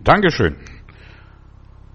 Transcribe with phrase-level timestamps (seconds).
[0.00, 0.56] Dankeschön.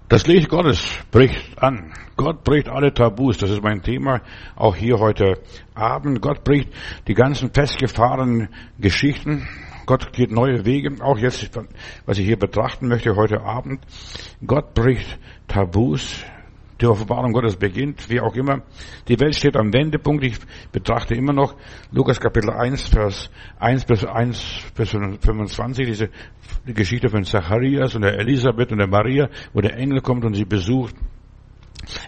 [0.08, 1.92] Das Licht Gottes bricht an.
[2.16, 3.36] Gott bricht alle Tabus.
[3.36, 4.22] Das ist mein Thema
[4.56, 5.42] auch hier heute
[5.74, 6.22] Abend.
[6.22, 6.70] Gott bricht
[7.06, 8.48] die ganzen festgefahrenen
[8.78, 9.46] Geschichten.
[9.84, 10.96] Gott geht neue Wege.
[11.02, 11.50] Auch jetzt,
[12.06, 13.84] was ich hier betrachten möchte heute Abend.
[14.46, 16.24] Gott bricht Tabus
[16.80, 18.62] die Offenbarung Gottes beginnt, wie auch immer.
[19.08, 20.24] Die Welt steht am Wendepunkt.
[20.24, 20.38] Ich
[20.70, 21.56] betrachte immer noch
[21.90, 26.10] Lukas Kapitel 1, Vers 1 bis 1 bis 25, diese
[26.66, 30.34] die Geschichte von Zacharias und der Elisabeth und der Maria, wo der Engel kommt und
[30.34, 30.94] sie besucht.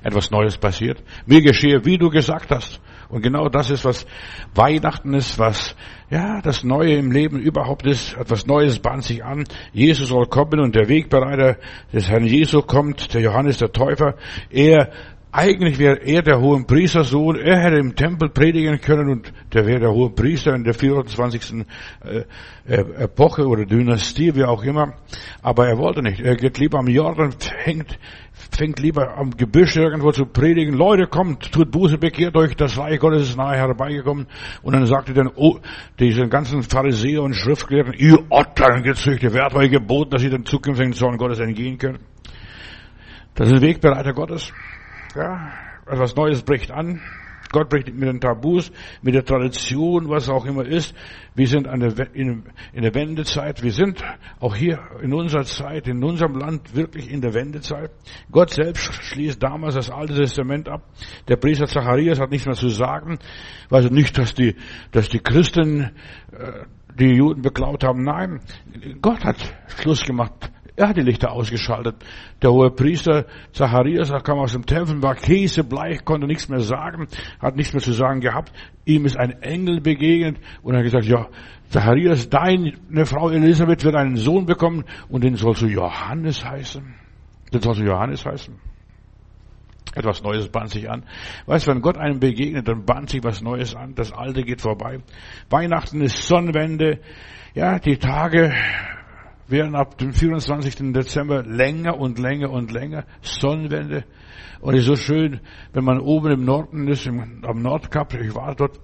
[0.02, 1.02] Etwas Neues passiert.
[1.27, 2.80] Mir geschehe, wie du gesagt hast.
[3.10, 4.06] Und genau das ist, was
[4.55, 5.74] Weihnachten ist, was,
[6.10, 8.16] ja, das Neue im Leben überhaupt ist.
[8.16, 9.45] Etwas Neues bahnt sich an.
[9.73, 11.56] Jesus soll kommen und der Wegbereiter
[11.92, 14.14] des Herrn Jesu kommt, der Johannes der Täufer.
[14.50, 14.91] Er
[15.33, 19.80] eigentlich wäre er der hohe Priestersohn, er hätte im Tempel predigen können und der wäre
[19.80, 21.64] der hohe Priester in der 24.
[22.05, 22.24] Äh,
[22.66, 24.95] äh, Epoche oder Dynastie, wie auch immer.
[25.42, 26.20] Aber er wollte nicht.
[26.20, 27.33] Er geht lieber am Jordan,
[27.64, 27.98] hängt,
[28.51, 30.75] fängt lieber am Gebüsch irgendwo zu predigen.
[30.75, 34.27] Leute, kommt, tut Buße, bekehrt euch, das Reich Gottes ist nahe herbeigekommen.
[34.62, 35.59] Und dann sagte dann, oh,
[35.98, 40.45] diese ganzen Pharisäer und Schriftgelehrten, ihr Ottern gezüchtet, wer hat euch geboten, dass ihr den
[40.45, 42.01] zukünftigen Zorn Gottes entgehen könnt?
[43.34, 44.53] Das ist Wegbereiter Gottes.
[45.14, 45.53] Ja,
[45.87, 47.01] etwas Neues bricht an.
[47.52, 48.70] Gott bricht mit den Tabus,
[49.02, 50.94] mit der Tradition, was auch immer ist.
[51.34, 53.62] Wir sind der, in, in, der Wendezeit.
[53.62, 54.02] Wir sind
[54.38, 57.91] auch hier in unserer Zeit, in unserem Land wirklich in der Wendezeit.
[58.30, 60.83] Gott selbst schließt damals das Alte Testament ab.
[61.28, 63.18] Der Priester Zacharias hat nichts mehr zu sagen.
[63.68, 64.55] Also nicht, dass die,
[64.92, 65.91] dass die Christen
[66.33, 66.66] äh,
[66.98, 68.05] die Juden beklaut haben.
[68.05, 68.41] Nein,
[69.00, 69.36] Gott hat
[69.68, 70.50] Schluss gemacht
[70.81, 71.97] er hat die Lichter ausgeschaltet.
[72.41, 77.06] Der hohe Priester Zacharias kam aus dem Tempel, war käsebleich, konnte nichts mehr sagen,
[77.39, 78.50] hat nichts mehr zu sagen gehabt.
[78.86, 81.28] Ihm ist ein Engel begegnet und er hat gesagt, ja,
[81.69, 86.95] Zacharias, deine Frau Elisabeth wird einen Sohn bekommen und den sollst du Johannes heißen.
[87.53, 88.55] Den sollst du Johannes heißen.
[89.95, 91.05] Etwas Neues bahnt sich an.
[91.45, 93.95] Weißt du, wenn Gott einem begegnet, dann bahnt sich was Neues an.
[93.95, 95.01] Das Alte geht vorbei.
[95.51, 97.01] Weihnachten ist Sonnenwende.
[97.55, 98.55] Ja, die Tage
[99.50, 100.92] werden ab dem 24.
[100.92, 103.05] Dezember länger und länger und länger.
[103.20, 104.05] Sonnenwende.
[104.61, 105.40] Und es ist so schön,
[105.72, 108.78] wenn man oben im Norden ist, im, am Nordkap, ich war dort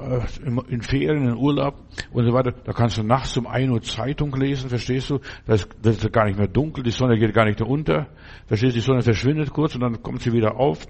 [0.00, 1.76] äh, in Ferien, in Urlaub
[2.10, 5.20] und so weiter, da kannst du nachts um 1 Uhr Zeitung lesen, verstehst du?
[5.46, 8.08] Da ist, das ist gar nicht mehr dunkel, die Sonne geht gar nicht unter,
[8.46, 8.80] verstehst du?
[8.80, 10.84] Die Sonne verschwindet kurz und dann kommt sie wieder auf.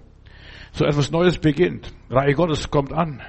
[0.72, 1.92] So etwas Neues beginnt.
[2.10, 3.20] Reich Gottes kommt an.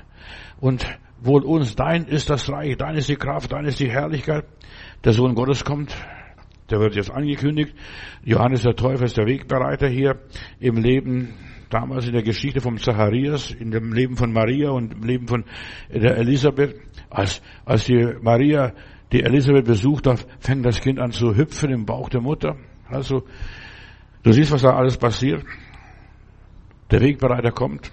[0.59, 0.85] Und
[1.21, 4.45] wohl uns, dein ist das Reich, dein ist die Kraft, dein ist die Herrlichkeit.
[5.03, 5.95] Der Sohn Gottes kommt,
[6.69, 7.73] der wird jetzt angekündigt.
[8.23, 10.19] Johannes der Täufer ist der Wegbereiter hier
[10.59, 11.33] im Leben,
[11.69, 15.45] damals in der Geschichte von Zacharias, in dem Leben von Maria und im Leben von
[15.89, 16.75] der Elisabeth.
[17.09, 18.73] Als, als die Maria
[19.11, 22.55] die Elisabeth besucht, da fängt das Kind an zu hüpfen im Bauch der Mutter.
[22.87, 23.23] Also,
[24.23, 25.43] du siehst, was da alles passiert.
[26.91, 27.91] Der Wegbereiter kommt.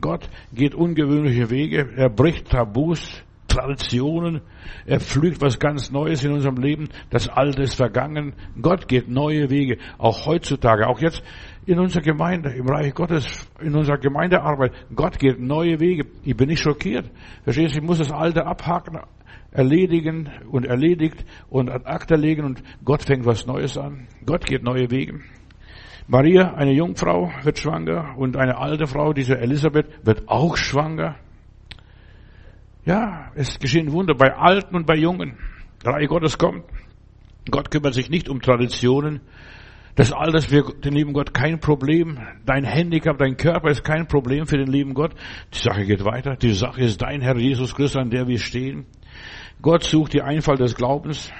[0.00, 1.88] Gott geht ungewöhnliche Wege.
[1.96, 3.22] Er bricht Tabus.
[3.56, 4.42] Traditionen.
[4.84, 6.88] Er pflügt was ganz Neues in unserem Leben.
[7.10, 8.34] Das Alte ist vergangen.
[8.60, 9.78] Gott geht neue Wege.
[9.98, 11.22] Auch heutzutage, auch jetzt
[11.64, 14.72] in unserer Gemeinde, im Reich Gottes, in unserer Gemeindearbeit.
[14.94, 16.04] Gott geht neue Wege.
[16.22, 17.10] Ich bin nicht schockiert.
[17.44, 17.80] Verstehst du?
[17.80, 18.98] Ich muss das Alte abhaken,
[19.52, 24.06] erledigen und erledigt und an Akte legen und Gott fängt was Neues an.
[24.26, 25.20] Gott geht neue Wege.
[26.08, 31.16] Maria, eine Jungfrau, wird schwanger und eine alte Frau, diese Elisabeth, wird auch schwanger.
[32.84, 35.36] Ja, es geschehen Wunder bei Alten und bei Jungen.
[35.84, 36.64] Reich Gottes kommt.
[37.50, 39.20] Gott kümmert sich nicht um Traditionen.
[39.96, 42.18] Das Alter ist für den lieben Gott kein Problem.
[42.44, 45.14] Dein Handicap, dein Körper ist kein Problem für den lieben Gott.
[45.52, 46.36] Die Sache geht weiter.
[46.36, 48.86] Die Sache ist dein Herr Jesus Christus, an der wir stehen.
[49.62, 51.32] Gott sucht die Einfall des Glaubens,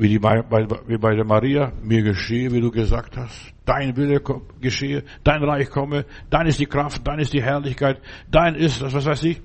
[0.00, 1.72] wie, die, wie bei der Maria.
[1.82, 3.52] Mir geschehe, wie du gesagt hast.
[3.66, 4.20] Dein Wille
[4.60, 8.00] geschehe, dein Reich komme, dein ist die Kraft, dein ist die Herrlichkeit,
[8.30, 9.40] dein ist das, was weiß ich.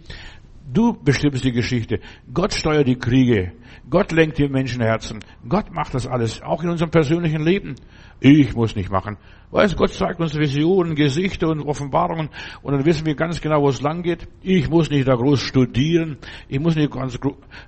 [0.68, 2.00] Du bestimmst die Geschichte.
[2.34, 3.52] Gott steuert die Kriege.
[3.88, 5.20] Gott lenkt die Menschenherzen.
[5.48, 7.76] Gott macht das alles, auch in unserem persönlichen Leben.
[8.20, 9.18] Ich muss nicht machen.
[9.52, 12.30] Weißt, Gott zeigt uns Visionen, Gesichter und Offenbarungen
[12.64, 14.28] und dann wissen wir ganz genau, wo es lang geht.
[14.42, 16.18] Ich muss nicht da groß studieren.
[16.48, 17.20] Ich muss nicht ganz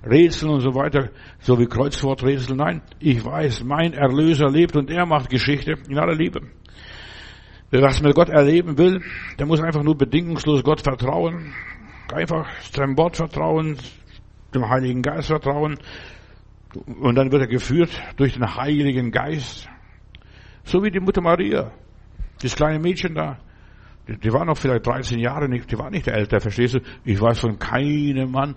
[0.04, 2.56] rätseln und so weiter, so wie Kreuzworträtsel.
[2.56, 6.40] Nein, ich weiß, mein Erlöser lebt und er macht Geschichte in aller Liebe.
[7.70, 9.02] Wer was mit Gott erleben will,
[9.38, 11.54] der muss einfach nur bedingungslos Gott vertrauen.
[12.12, 13.76] Einfach seinem Wort vertrauen,
[14.54, 15.78] dem Heiligen Geist vertrauen.
[17.00, 19.68] Und dann wird er geführt durch den Heiligen Geist.
[20.64, 21.72] So wie die Mutter Maria.
[22.42, 23.38] Das kleine Mädchen da.
[24.06, 26.80] Die, war noch vielleicht 13 Jahre, nicht, die war nicht älter, verstehst du?
[27.04, 28.56] Ich weiß von keinem Mann.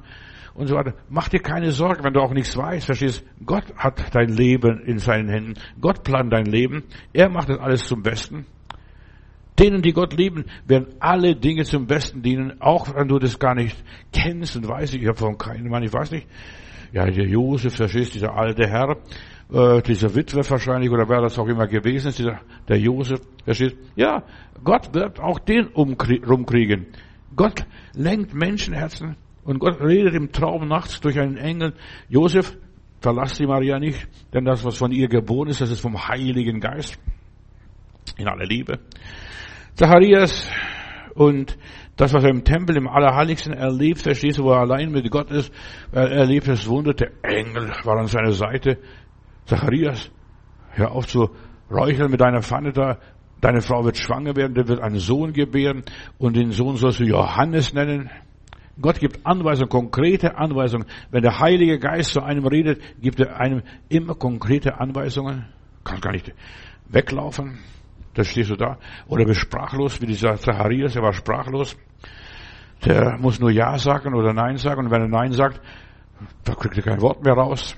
[0.53, 0.93] und so weiter.
[1.09, 3.25] Mach dir keine Sorgen, wenn du auch nichts weißt, verstehst?
[3.45, 5.53] Gott hat dein Leben in seinen Händen.
[5.79, 6.83] Gott plant dein Leben.
[7.13, 8.45] Er macht das alles zum Besten.
[9.59, 13.53] Denen, die Gott lieben, werden alle Dinge zum Besten dienen, auch wenn du das gar
[13.53, 13.75] nicht
[14.11, 14.95] kennst und weißt.
[14.95, 16.27] Ich habe von keinem Mann, ich weiß nicht.
[16.93, 18.97] Ja, der Josef, verstehst, dieser alte Herr,
[19.51, 23.77] äh, dieser Witwe wahrscheinlich, oder wer das auch immer gewesen ist, dieser, der Josef, verstehst?
[23.95, 24.23] Ja,
[24.63, 26.87] Gott wird auch den rumkriegen.
[27.35, 31.73] Gott lenkt Menschenherzen und Gott redet im Traum nachts durch einen Engel.
[32.09, 32.57] Josef,
[32.99, 36.59] verlass die Maria nicht, denn das, was von ihr geboren ist, das ist vom Heiligen
[36.59, 36.99] Geist.
[38.17, 38.79] In aller Liebe.
[39.75, 40.49] Zacharias
[41.15, 41.57] und
[41.95, 45.29] das, was er im Tempel im Allerheiligsten erlebt, verstehst du, wo er allein mit Gott
[45.29, 45.53] ist,
[45.91, 48.77] er erlebt das Wunder, der Engel war an seiner Seite.
[49.45, 50.09] Zacharias,
[50.71, 51.29] hör auf zu
[51.69, 52.97] räucheln mit deiner Pfanne da,
[53.39, 55.83] deine Frau wird schwanger werden, der wird einen Sohn gebären
[56.17, 58.09] und den Sohn sollst du Johannes nennen.
[58.79, 60.87] Gott gibt Anweisungen, konkrete Anweisungen.
[61.11, 65.45] Wenn der Heilige Geist zu einem redet, gibt er einem immer konkrete Anweisungen.
[65.83, 66.33] Kann gar nicht
[66.87, 67.59] weglaufen.
[68.13, 68.77] Da stehst du da.
[69.07, 71.77] Oder bist sprachlos, wie dieser Zacharias, er war sprachlos.
[72.85, 74.85] Der muss nur Ja sagen oder Nein sagen.
[74.85, 75.61] Und wenn er Nein sagt,
[76.43, 77.75] da kriegt er kein Wort mehr raus.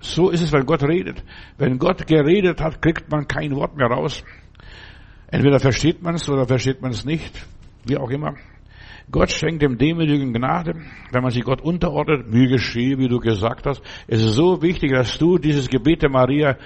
[0.00, 1.22] So ist es, wenn Gott redet.
[1.58, 4.24] Wenn Gott geredet hat, kriegt man kein Wort mehr raus.
[5.28, 7.46] Entweder versteht man es oder versteht man es nicht.
[7.84, 8.34] Wie auch immer.
[9.10, 10.74] Gott schenkt dem Demütigen Gnade,
[11.10, 12.30] wenn man sich Gott unterordnet.
[12.30, 13.82] Mir geschehe, wie du gesagt hast.
[14.06, 16.56] Es ist so wichtig, dass du dieses Gebet der Maria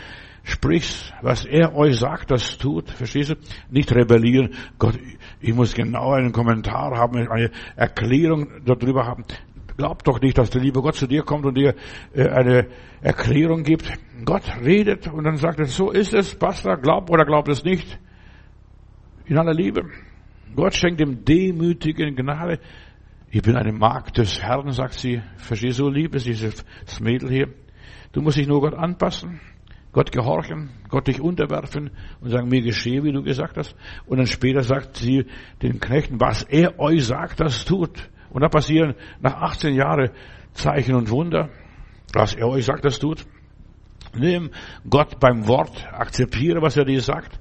[0.45, 2.91] sprichst, was er euch sagt, das tut.
[2.91, 3.35] Verstehst du?
[3.71, 4.51] Nicht rebellieren.
[4.79, 4.99] Gott,
[5.41, 9.25] ich muss genau einen Kommentar haben, eine Erklärung darüber haben.
[9.77, 11.75] Glaub doch nicht, dass der liebe Gott zu dir kommt und dir
[12.15, 12.69] äh, eine
[13.01, 13.91] Erklärung gibt.
[14.25, 17.99] Gott redet und dann sagt er, so ist es, Pastor, glaub oder glaub es nicht.
[19.25, 19.91] In aller Liebe.
[20.55, 22.61] Gott schenkt dem Demütigen Gnade.
[23.31, 25.21] Ich bin eine Magd des Herrn, sagt sie.
[25.39, 26.65] Verstehst du, lieb ist dieses
[27.01, 27.49] Mädel hier.
[28.13, 29.41] Du musst dich nur Gott anpassen.
[29.95, 33.77] Gott gehorchen, Gott dich unterwerfen und sagen, mir geschehe, wie du gesagt hast.
[34.07, 35.27] Und dann später sagt sie
[35.63, 38.11] den Knechten, was er euch sagt, das tut.
[38.31, 40.11] Und da passieren nach 18 Jahren
[40.53, 41.49] Zeichen und Wunder.
[42.13, 43.25] Was er euch sagt, das tut.
[44.17, 44.51] Nimm
[44.89, 47.39] Gott beim Wort, akzeptiere, was er dir sagt.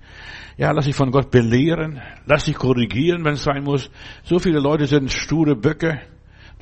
[0.55, 3.89] Ja, lass dich von Gott belehren, lass dich korrigieren, wenn es sein muss.
[4.23, 6.01] So viele Leute sind sture Böcke,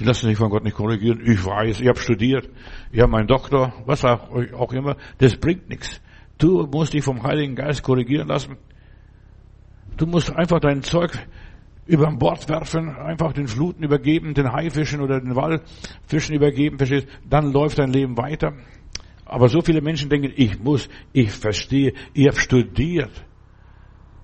[0.02, 1.22] die lassen sich von Gott nicht korrigieren.
[1.24, 2.50] Ich weiß, ich habe studiert,
[2.92, 4.98] ich habe meinen Doktor, was auch, immer.
[5.20, 6.02] Das bringt nichts.
[6.40, 8.58] Du musst dich vom Heiligen Geist korrigieren lassen.
[9.98, 11.12] Du musst einfach dein Zeug
[11.86, 17.08] über Bord werfen, einfach den Fluten übergeben, den Haifischen oder den Wallfischen übergeben, verstehst?
[17.30, 18.54] Dann läuft dein Leben weiter.
[19.26, 23.24] Aber so viele Menschen denken, ich muss, ich verstehe, ich habe studiert.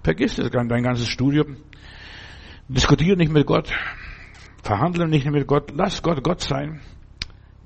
[0.03, 1.57] Vergiss das, dein ganzes Studium.
[2.67, 3.71] Diskutiere nicht mit Gott.
[4.67, 6.81] Verhandle nicht mit Gott, lass Gott Gott sein.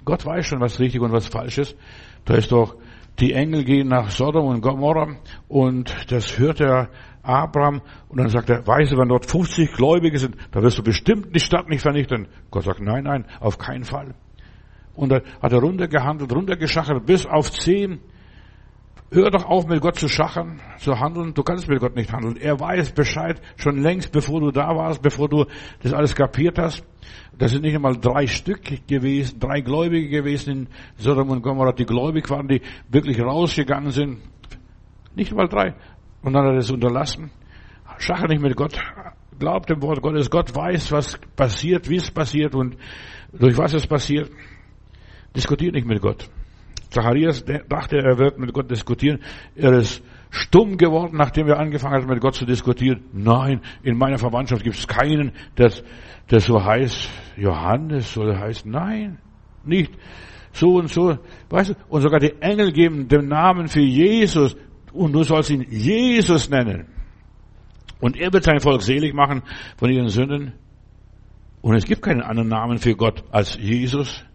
[0.06, 1.76] Gott weiß schon, was richtig und was falsch ist.
[2.26, 2.76] Da ist doch,
[3.20, 5.16] die Engel gehen nach Sodom und Gomorra
[5.48, 6.90] und das hört der
[7.24, 10.84] Abraham und dann sagt er, weißt du, wenn dort 50 Gläubige sind, da wirst du
[10.84, 12.28] bestimmt die Stadt nicht vernichten.
[12.52, 14.14] Gott sagt, nein, nein, auf keinen Fall.
[14.94, 18.00] Und dann hat er runtergehandelt, runtergeschachert bis auf zehn.
[19.14, 21.34] Hör doch auf, mit Gott zu schachern, zu handeln.
[21.34, 22.38] Du kannst mit Gott nicht handeln.
[22.38, 25.48] Er weiß Bescheid schon längst, bevor du da warst, bevor du
[25.84, 26.86] das alles kapiert hast.
[27.38, 31.86] Das sind nicht einmal drei Stück gewesen, drei Gläubige gewesen in Sodom und Gomorrah, die
[31.86, 34.20] gläubig waren, die wirklich rausgegangen sind.
[35.14, 35.76] Nicht einmal drei.
[36.22, 37.32] Und dann hat er es unterlassen.
[37.98, 38.80] Schache nicht mit Gott.
[39.38, 40.30] Glaub dem Wort Gottes.
[40.30, 42.78] Gott weiß, was passiert, wie es passiert und
[43.34, 44.32] durch was es passiert.
[45.36, 46.30] Diskutiert nicht mit Gott.
[46.92, 49.20] Zacharias dachte, er wird mit Gott diskutieren.
[49.56, 53.04] Er ist stumm geworden, nachdem er angefangen hat, mit Gott zu diskutieren.
[53.14, 55.72] Nein, in meiner Verwandtschaft gibt es keinen, der,
[56.30, 58.70] der so heißt, Johannes soll heißen.
[58.70, 59.18] Nein,
[59.64, 59.94] nicht
[60.52, 61.18] so und so.
[61.50, 64.56] Weißt du, und sogar die Engel geben den Namen für Jesus
[64.92, 66.88] und du sollst ihn Jesus nennen.
[68.02, 69.44] Und er wird sein Volk selig machen
[69.78, 70.54] von ihren Sünden.
[71.62, 74.26] Und es gibt keinen anderen Namen für Gott als Jesus.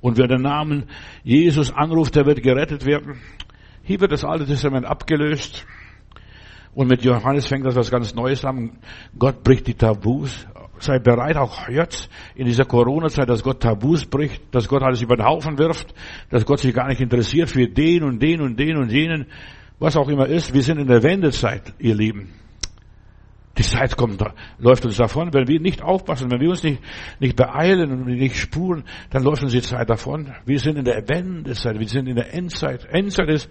[0.00, 0.84] Und wer den Namen
[1.22, 3.20] Jesus anruft, der wird gerettet werden.
[3.82, 5.66] Hier wird das Alte Testament abgelöst.
[6.74, 8.78] Und mit Johannes fängt das was ganz Neues an.
[9.18, 10.46] Gott bricht die Tabus.
[10.78, 15.16] Sei bereit, auch jetzt in dieser Corona-Zeit, dass Gott Tabus bricht, dass Gott alles über
[15.16, 15.92] den Haufen wirft,
[16.30, 19.26] dass Gott sich gar nicht interessiert für den und den und den und jenen,
[19.78, 20.54] was auch immer ist.
[20.54, 22.32] Wir sind in der Wendezeit, ihr Lieben.
[23.58, 24.22] Die Zeit kommt,
[24.58, 25.32] läuft uns davon.
[25.34, 26.80] Wenn wir nicht aufpassen, wenn wir uns nicht,
[27.18, 30.32] nicht beeilen und nicht spuren, dann läuft uns die Zeit davon.
[30.46, 32.86] Wir sind in der Wendezeit, wir sind in der Endzeit.
[32.86, 33.50] Endzeit ist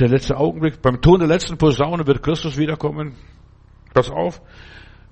[0.00, 0.82] der letzte Augenblick.
[0.82, 3.14] Beim Ton der letzten Posaune wird Christus wiederkommen.
[3.94, 4.42] Pass auf,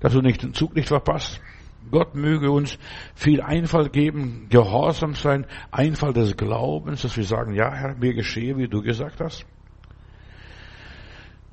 [0.01, 1.41] dass du nicht den Zug nicht verpasst.
[1.89, 2.77] Gott möge uns
[3.13, 8.57] viel Einfall geben, gehorsam sein, Einfall des Glaubens, dass wir sagen, ja Herr, mir geschehe,
[8.57, 9.45] wie du gesagt hast.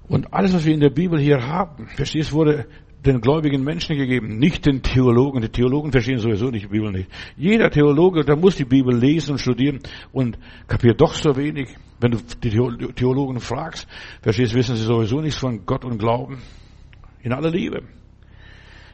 [0.09, 2.67] Und alles, was wir in der Bibel hier haben, verstehst, wurde
[3.05, 5.43] den gläubigen Menschen gegeben, nicht den Theologen.
[5.43, 7.09] Die Theologen verstehen sowieso nicht die Bibel nicht.
[7.37, 9.81] Jeder Theologe, der muss die Bibel lesen und studieren
[10.13, 11.69] und kapiert doch so wenig.
[12.01, 13.89] Wenn du die Theologen fragst,
[14.21, 16.39] verstehst, wissen sie sowieso nichts von Gott und Glauben.
[17.23, 17.83] In aller Liebe.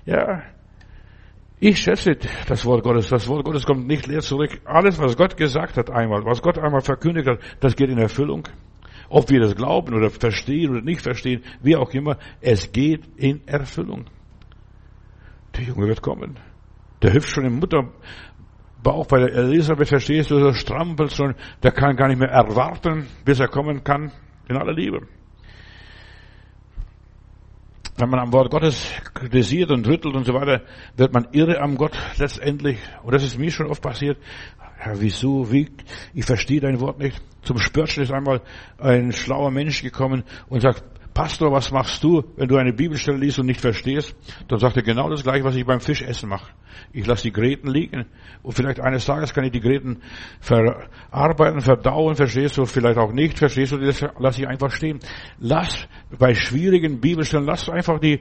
[0.05, 0.43] Ja.
[1.61, 3.09] Ich schätze das Wort Gottes.
[3.09, 4.61] Das Wort Gottes kommt nicht leer zurück.
[4.65, 8.45] Alles, was Gott gesagt hat einmal, was Gott einmal verkündigt hat, das geht in Erfüllung.
[9.09, 13.47] Ob wir das glauben oder verstehen oder nicht verstehen, wie auch immer, es geht in
[13.47, 14.05] Erfüllung.
[15.57, 16.39] Der Junge wird kommen.
[17.03, 21.97] Der hüpft schon im Mutterbauch bei der Elisabeth, verstehst du, der strampelt schon, der kann
[21.97, 24.13] gar nicht mehr erwarten, bis er kommen kann,
[24.49, 25.07] in aller Liebe.
[27.97, 30.63] Wenn man am Wort Gottes kritisiert und rüttelt und so weiter,
[30.97, 32.79] wird man irre am Gott letztendlich.
[33.03, 34.19] Und das ist mir schon oft passiert.
[34.81, 35.69] Herr, wieso, wie,
[36.15, 37.21] ich verstehe dein Wort nicht.
[37.43, 38.41] Zum Spörtchen ist einmal
[38.79, 40.85] ein schlauer Mensch gekommen und sagt,
[41.19, 44.15] Pastor, was machst du, wenn du eine Bibelstelle liest und nicht verstehst?
[44.47, 46.53] Dann sagt er genau das gleiche, was ich beim Fischessen mache.
[46.93, 48.07] Ich lasse die Gräten liegen
[48.45, 50.01] und vielleicht eines Tages kann ich die Gräten
[50.39, 55.01] verarbeiten, verdauen, verstehst du, vielleicht auch nicht, verstehst du, das lasse ich einfach stehen.
[55.41, 58.21] Lass bei schwierigen Bibelstellen, lass einfach die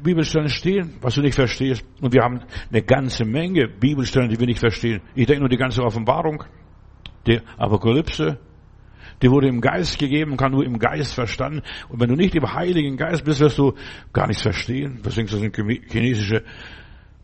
[0.00, 1.84] Bibelstellen stehen, was du nicht verstehst.
[2.00, 5.00] Und wir haben eine ganze Menge Bibelstellen, die wir nicht verstehen.
[5.16, 6.44] Ich denke nur die ganze Offenbarung,
[7.26, 8.38] die Apokalypse,
[9.22, 11.62] die wurde im Geist gegeben, kann nur im Geist verstanden.
[11.88, 13.74] Und wenn du nicht im Heiligen Geist bist, wirst du
[14.12, 15.00] gar nichts verstehen.
[15.02, 15.30] Das sind
[15.90, 16.44] chinesische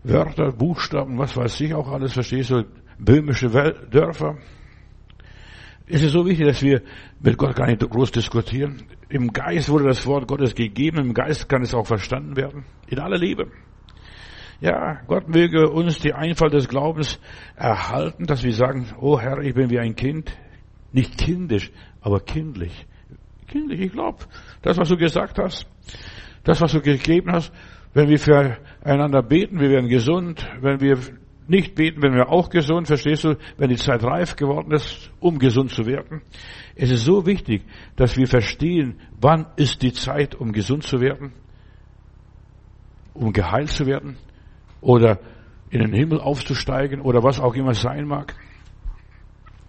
[0.02, 2.64] Wörter, Buchstaben, was weiß ich auch alles, verstehst du?
[2.98, 3.48] Böhmische
[3.90, 4.36] Dörfer.
[5.86, 6.82] Es ist so wichtig, dass wir
[7.20, 8.84] mit Gott gar nicht groß diskutieren.
[9.08, 12.64] Im Geist wurde das Wort Gottes gegeben, im Geist kann es auch verstanden werden.
[12.88, 13.50] In aller Liebe.
[14.60, 17.20] Ja, Gott möge uns die Einfalt des Glaubens
[17.56, 20.34] erhalten, dass wir sagen, oh Herr, ich bin wie ein Kind.
[20.94, 22.86] Nicht kindisch, aber kindlich.
[23.48, 24.18] Kindlich, ich glaube,
[24.62, 25.66] das, was du gesagt hast,
[26.44, 27.52] das, was du gegeben hast,
[27.94, 30.46] wenn wir füreinander beten, wir werden gesund.
[30.60, 30.96] Wenn wir
[31.48, 32.86] nicht beten, werden wir auch gesund.
[32.86, 33.36] Verstehst du?
[33.56, 36.22] Wenn die Zeit reif geworden ist, um gesund zu werden.
[36.76, 37.64] Es ist so wichtig,
[37.96, 41.32] dass wir verstehen, wann ist die Zeit, um gesund zu werden,
[43.14, 44.16] um geheilt zu werden
[44.80, 45.18] oder
[45.70, 48.36] in den Himmel aufzusteigen oder was auch immer sein mag.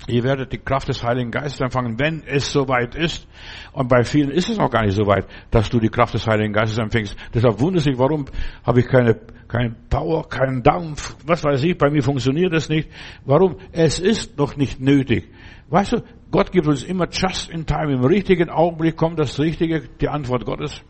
[0.08, 3.28] Ihr werdet die Kraft des Heiligen Geistes empfangen, wenn es soweit ist.
[3.74, 6.28] Und bei vielen ist es noch gar nicht so weit, dass du die Kraft des
[6.28, 7.16] Heiligen Geistes empfängst.
[7.34, 8.26] Deshalb wundert sich, warum
[8.64, 12.90] habe ich keine, kein Power, keinen Dampf, was weiß ich, bei mir funktioniert es nicht.
[13.26, 13.58] Warum?
[13.72, 15.28] Es ist noch nicht nötig.
[15.70, 17.94] Weißt du, Gott gibt uns immer just in time.
[17.94, 20.84] Im richtigen Augenblick kommt das Richtige, die Antwort Gottes.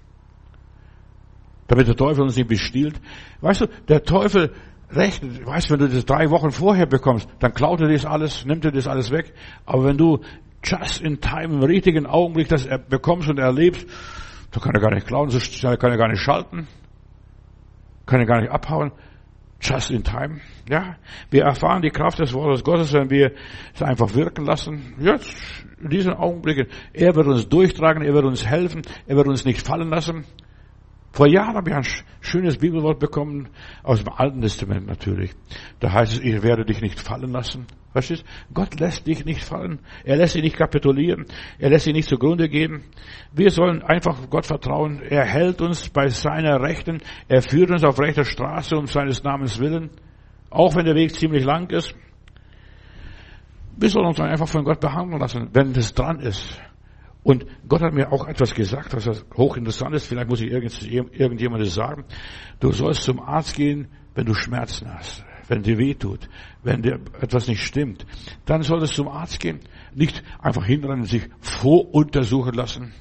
[1.68, 3.00] Damit der Teufel uns nicht bestiehlt.
[3.40, 4.52] Weißt du, der Teufel
[4.92, 8.66] rechnet, weißt, wenn du das drei Wochen vorher bekommst, dann klaut er das alles, nimmt
[8.66, 9.34] er das alles weg.
[9.66, 10.20] Aber wenn du
[10.64, 13.88] just in time, im richtigen Augenblick das bekommst und erlebst,
[14.52, 16.68] dann kann er gar nicht klauen, so schnell kann er gar nicht schalten,
[18.06, 18.92] kann er gar nicht abhauen.
[19.62, 20.42] Just in time.
[20.70, 20.98] Ja,
[21.32, 23.32] wir erfahren die Kraft des Wortes Gottes, wenn wir
[23.74, 24.94] es einfach wirken lassen.
[25.00, 25.34] Jetzt,
[25.82, 26.68] in diesen Augenblicken.
[26.94, 30.26] Er wird uns durchtragen, er wird uns helfen, er wird uns nicht fallen lassen.
[31.16, 31.86] Vor Jahren habe ich ein
[32.20, 33.48] schönes Bibelwort bekommen,
[33.84, 35.32] aus dem Alten Testament natürlich.
[35.80, 37.68] Da heißt es, ich werde dich nicht fallen lassen.
[37.94, 38.26] Verstehst?
[38.54, 39.80] Gott lässt dich nicht fallen.
[40.04, 41.26] Er lässt dich nicht kapitulieren.
[41.58, 42.84] Er lässt dich nicht zugrunde gehen.
[43.32, 45.02] Wir sollen einfach Gott vertrauen.
[45.10, 47.02] Er hält uns bei seiner Rechten.
[47.30, 49.92] Er führt uns auf rechter Straße um seines Namens willen.
[50.50, 51.96] Auch wenn der Weg ziemlich lang ist.
[53.78, 56.60] Wir sollen uns einfach von Gott behandeln lassen, wenn es dran ist.
[57.26, 60.06] Und Gott hat mir auch etwas gesagt, was hochinteressant ist.
[60.06, 62.06] Vielleicht muss ich irgendjemandem sagen.
[62.60, 66.30] Du sollst zum Arzt gehen, wenn du Schmerzen hast, wenn dir weh tut,
[66.62, 68.06] wenn dir etwas nicht stimmt.
[68.46, 69.60] Dann solltest du zum Arzt gehen.
[69.96, 72.94] Nicht einfach hinrennen und sich voruntersuchen lassen.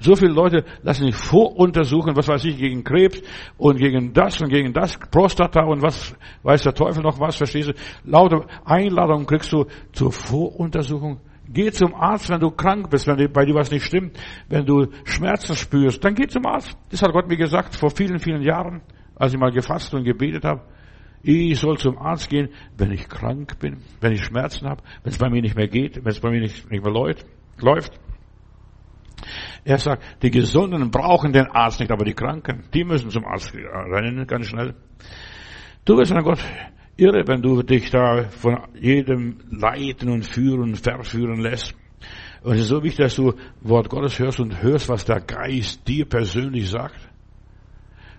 [0.00, 3.22] So viele Leute lassen sich voruntersuchen, was weiß ich, gegen Krebs
[3.56, 7.70] und gegen das und gegen das, Prostata und was weiß der Teufel noch was, verstehst
[7.70, 7.72] du?
[8.04, 9.64] Lauter Einladungen kriegst du
[9.94, 11.20] zur Voruntersuchung
[11.54, 14.18] Geh zum Arzt, wenn du krank bist, wenn bei dir was nicht stimmt,
[14.48, 16.76] wenn du Schmerzen spürst, dann geh zum Arzt.
[16.90, 18.82] Das hat Gott mir gesagt vor vielen, vielen Jahren,
[19.14, 20.62] als ich mal gefasst und gebetet habe.
[21.22, 25.18] Ich soll zum Arzt gehen, wenn ich krank bin, wenn ich Schmerzen habe, wenn es
[25.18, 28.00] bei mir nicht mehr geht, wenn es bei mir nicht, nicht mehr läuft.
[29.64, 33.54] Er sagt, die Gesunden brauchen den Arzt nicht, aber die Kranken, die müssen zum Arzt
[33.54, 34.74] rennen, ganz schnell.
[35.84, 36.44] Du wirst an Gott
[36.96, 41.74] irre, wenn du dich da von jedem leiten und führen verführen lässt.
[42.42, 43.32] Und es ist so wichtig, dass du
[43.62, 47.08] Wort Gottes hörst und hörst, was der Geist dir persönlich sagt.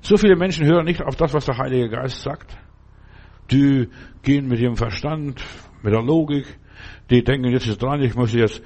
[0.01, 2.57] So viele Menschen hören nicht auf das, was der Heilige Geist sagt.
[3.51, 3.87] Die
[4.23, 5.43] gehen mit ihrem Verstand,
[5.83, 6.45] mit der Logik.
[7.09, 8.63] Die denken, jetzt ist dran, ich muss jetzt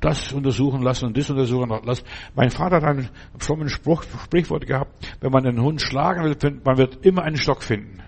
[0.00, 2.04] das untersuchen lassen und das untersuchen lassen.
[2.34, 3.08] Mein Vater hat einen
[3.38, 7.62] frommen Spruch, Sprichwort gehabt, wenn man einen Hund schlagen will, man wird immer einen Stock
[7.62, 8.02] finden.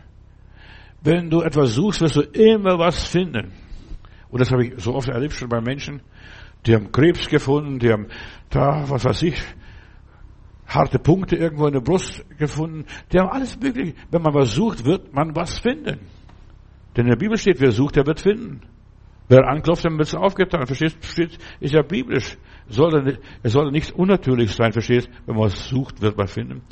[1.05, 3.53] Wenn du etwas suchst, wirst du immer was finden.
[4.31, 6.01] Und das habe ich so oft erlebt schon bei Menschen,
[6.67, 8.09] die haben Krebs gefunden, die haben
[8.49, 9.41] da, was weiß ich,
[10.67, 12.87] harte Punkte irgendwo in der Brust gefunden.
[13.13, 13.95] Die haben alles mögliche.
[14.11, 16.01] Wenn man was sucht, wird man was finden.
[16.97, 18.63] Denn in der Bibel steht, wer sucht, der wird finden.
[19.29, 20.67] Wer anklopft, dem wird es aufgetan.
[20.67, 21.25] Verstehst du?
[21.61, 22.39] Ist ja biblisch.
[22.69, 26.63] Soll es soll nicht unnatürlich sein, verstehst Wenn man was sucht, wird man finden.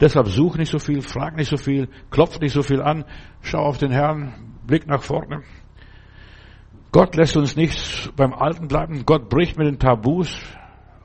[0.00, 3.04] Deshalb such nicht so viel, frag nicht so viel, klopf nicht so viel an,
[3.40, 4.34] schau auf den Herrn,
[4.66, 5.42] blick nach vorne.
[6.92, 9.04] Gott lässt uns nicht beim Alten bleiben.
[9.04, 10.34] Gott bricht mit den Tabus,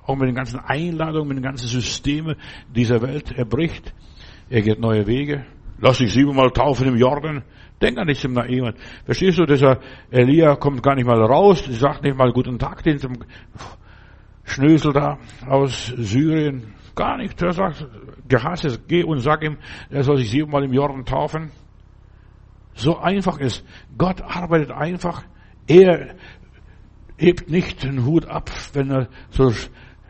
[0.06, 2.36] auch mit den ganzen Einladungen, mit den ganzen Systemen
[2.74, 3.32] dieser Welt.
[3.36, 3.94] Er bricht.
[4.50, 5.46] Er geht neue Wege.
[5.80, 7.44] Lass dich siebenmal taufen im Jordan.
[7.82, 8.76] Denk an nichts im Naiman.
[9.06, 9.80] Verstehst du, dieser
[10.12, 13.00] Elia kommt gar nicht mal raus, sagt nicht mal guten Tag den
[14.44, 15.18] Schnösel da
[15.48, 16.74] aus Syrien.
[16.96, 17.42] Gar nicht.
[17.42, 17.86] Er sagt,
[18.28, 19.58] gehasst geh und sag ihm,
[19.90, 21.52] er soll sich siebenmal im Jordan taufen.
[22.74, 23.66] So einfach ist.
[23.98, 25.24] Gott arbeitet einfach.
[25.68, 26.16] Er
[27.18, 29.52] hebt nicht den Hut ab, wenn er so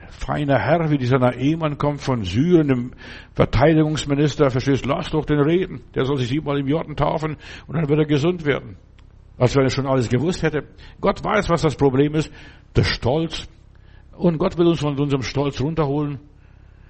[0.09, 2.91] feiner Herr wie dieser Naemann kommt von Syrien, dem
[3.33, 5.81] Verteidigungsminister, verstehst, lass doch den reden.
[5.95, 8.77] Der soll sich siebenmal im Jordan taufen und dann wird er gesund werden.
[9.37, 10.63] Als wenn er schon alles gewusst hätte.
[10.99, 12.31] Gott weiß, was das Problem ist.
[12.75, 13.47] Der Stolz.
[14.15, 16.19] Und Gott will uns von unserem Stolz runterholen.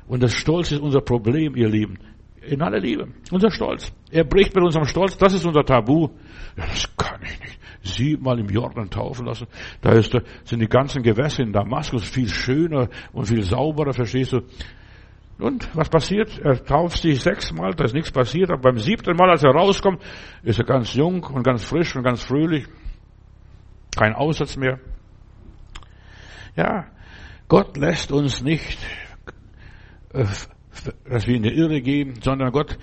[0.07, 1.97] Und das Stolz ist unser Problem, ihr Lieben.
[2.41, 3.07] In aller Liebe.
[3.31, 3.93] Unser Stolz.
[4.09, 5.17] Er bricht mit unserem Stolz.
[5.17, 6.09] Das ist unser Tabu.
[6.57, 9.47] Ja, das kann ich nicht siebenmal im Jordan taufen lassen.
[9.81, 14.41] Da ist, sind die ganzen Gewässer in Damaskus viel schöner und viel sauberer, verstehst du?
[15.39, 16.39] Und was passiert?
[16.39, 20.01] Er tauft sich sechsmal, da ist nichts passiert, aber beim siebten Mal, als er rauskommt,
[20.43, 22.65] ist er ganz jung und ganz frisch und ganz fröhlich.
[23.95, 24.79] Kein Aussatz mehr.
[26.55, 26.85] Ja,
[27.47, 28.77] Gott lässt uns nicht,
[30.13, 32.77] dass wir in die Irre gehen, sondern Gott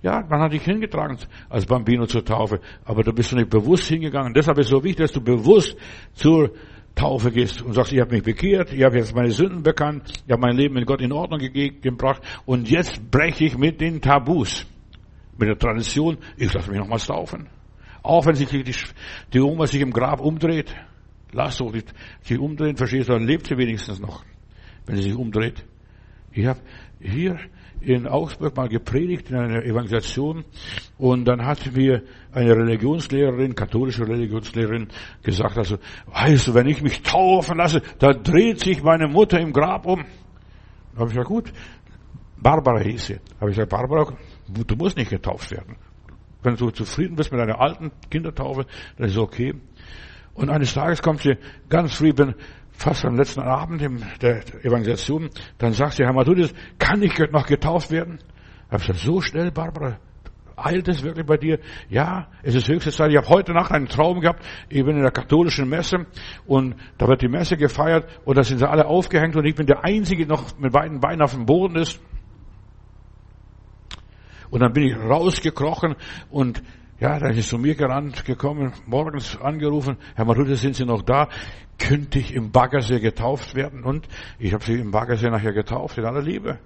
[0.01, 1.17] Ja, man hat dich hingetragen
[1.49, 4.33] als Bambino zur Taufe, aber da bist du nicht bewusst hingegangen.
[4.33, 5.75] Deshalb ist es so wichtig, dass du bewusst
[6.13, 6.51] zur
[6.93, 10.31] Taufe gehst und sagst, ich habe mich bekehrt, ich habe jetzt meine Sünden bekannt, ich
[10.31, 14.65] habe mein Leben mit Gott in Ordnung gebracht und jetzt breche ich mit den Tabus,
[15.37, 17.47] mit der Tradition, ich lasse mich nochmals taufen.
[18.01, 18.63] Auch wenn sich die,
[19.33, 20.73] die Oma sich im Grab umdreht,
[21.31, 24.23] lass doch nicht sich umdrehen, verstehst du, dann lebt sie wenigstens noch,
[24.85, 25.65] wenn sie sich umdreht.
[26.31, 26.59] Ich habe
[26.99, 27.39] hier
[27.81, 30.43] in Augsburg mal gepredigt in einer Evangelisation
[30.97, 34.87] und dann hat mir eine Religionslehrerin, katholische Religionslehrerin
[35.23, 39.53] gesagt, also, weißt du, wenn ich mich taufen lasse, da dreht sich meine Mutter im
[39.53, 40.03] Grab um.
[40.93, 41.53] Da habe ich gesagt, gut,
[42.37, 43.15] Barbara hieß sie.
[43.15, 44.13] Da habe ich gesagt, Barbara,
[44.47, 45.77] du musst nicht getauft werden.
[46.41, 48.65] Wenn du zufrieden bist mit deiner alten Kindertaufe,
[48.97, 49.55] dann ist es okay.
[50.35, 51.37] Und eines Tages kommt sie
[51.69, 52.35] ganz früh, bin
[52.71, 57.47] fast am letzten Abend in der Evangelisation, dann sagt sie, Herr Matthäus, kann ich noch
[57.47, 58.19] getauft werden?
[58.67, 59.97] Ich habe gesagt, so schnell, Barbara,
[60.57, 61.59] eilt es wirklich bei dir?
[61.89, 63.11] Ja, es ist höchste Zeit.
[63.11, 64.43] Ich habe heute Nacht einen Traum gehabt.
[64.69, 66.05] Ich bin in der katholischen Messe
[66.45, 69.65] und da wird die Messe gefeiert und da sind sie alle aufgehängt und ich bin
[69.65, 72.01] der Einzige, der noch mit beiden Beinen auf dem Boden ist.
[74.49, 75.95] Und dann bin ich rausgekrochen
[76.29, 76.61] und
[76.99, 81.27] ja, da ist zu mir gerannt, gekommen, morgens angerufen, Herr Marute, sind Sie noch da?
[81.77, 83.83] Könnte ich im Baggersee getauft werden?
[83.83, 84.07] Und
[84.39, 86.57] ich habe sie im Baggersee nachher getauft, in aller Liebe.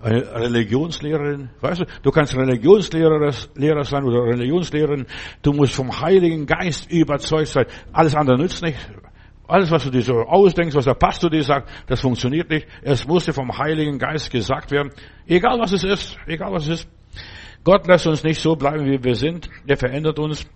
[0.00, 5.06] Eine Religionslehrerin, weißt du, du kannst Religionslehrer Lehrer sein oder Religionslehrerin,
[5.42, 7.66] du musst vom Heiligen Geist überzeugt sein.
[7.92, 8.78] Alles andere nützt nicht.
[9.48, 12.68] Alles, was du dir so ausdenkst, was der Pastor dir sagt, das funktioniert nicht.
[12.82, 14.92] Es musste vom Heiligen Geist gesagt werden.
[15.26, 16.97] Egal was es ist, egal was es ist.
[17.68, 19.50] Gott lässt uns nicht so bleiben, wie wir sind.
[19.66, 20.46] Er verändert uns.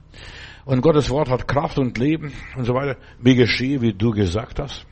[0.64, 2.96] Und Gottes Wort hat Kraft und Leben und so weiter.
[3.20, 4.86] Wie geschehe, wie du gesagt hast.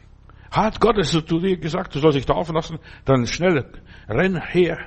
[0.51, 2.79] Hat Gott es zu dir gesagt, du sollst dich taufen lassen?
[3.07, 3.65] Dann schnell,
[4.07, 4.81] renn her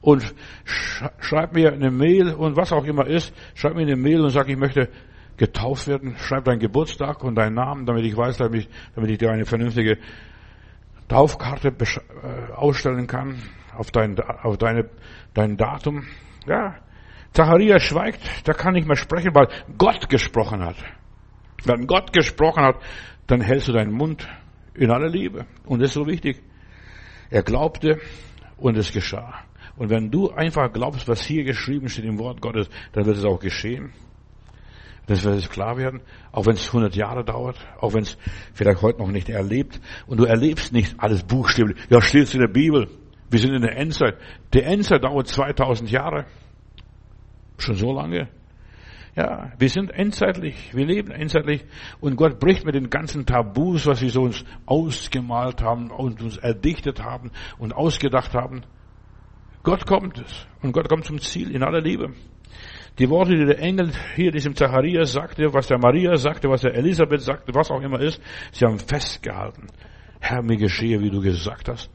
[0.00, 0.34] und
[1.20, 4.48] schreib mir eine Mail und was auch immer ist, schreib mir eine Mail und sag,
[4.48, 4.88] ich möchte
[5.36, 6.16] getauft werden.
[6.16, 9.44] Schreib deinen Geburtstag und deinen Namen, damit ich weiß, damit ich, damit ich dir eine
[9.44, 9.98] vernünftige
[11.06, 13.36] Taufkarte äh, ausstellen kann
[13.76, 14.90] auf dein, auf deine,
[15.34, 16.02] dein Datum.
[16.46, 16.76] Ja.
[17.32, 20.76] Zacharias schweigt, der kann nicht mehr sprechen, weil Gott gesprochen hat.
[21.64, 22.76] Wenn Gott gesprochen hat,
[23.26, 24.28] dann hältst du deinen Mund
[24.74, 25.46] in aller Liebe.
[25.64, 26.42] Und das ist so wichtig.
[27.30, 27.98] Er glaubte
[28.56, 29.42] und es geschah.
[29.76, 33.24] Und wenn du einfach glaubst, was hier geschrieben steht im Wort Gottes, dann wird es
[33.24, 33.92] auch geschehen.
[35.06, 36.00] Das wird es klar werden,
[36.32, 38.16] auch wenn es 100 Jahre dauert, auch wenn es
[38.54, 39.80] vielleicht heute noch nicht erlebt.
[40.06, 41.76] Und du erlebst nicht alles buchstäblich.
[41.90, 42.88] Ja, steht in der Bibel.
[43.34, 44.16] Wir sind in der Endzeit.
[44.52, 46.26] Der Endzeit dauert 2000 Jahre.
[47.58, 48.28] Schon so lange.
[49.16, 51.64] Ja, wir sind endzeitlich, wir leben endzeitlich
[52.00, 56.36] und Gott bricht mit den ganzen Tabus, was wir so uns ausgemalt haben und uns
[56.36, 58.62] erdichtet haben und ausgedacht haben.
[59.64, 62.12] Gott kommt es und Gott kommt zum Ziel in aller Liebe.
[63.00, 66.76] Die Worte, die der Engel hier diesem Zacharias sagte, was der Maria sagte, was der
[66.76, 68.20] Elisabeth sagte, was auch immer ist,
[68.52, 69.66] sie haben festgehalten.
[70.20, 71.90] Herr, mir geschehe, wie du gesagt hast.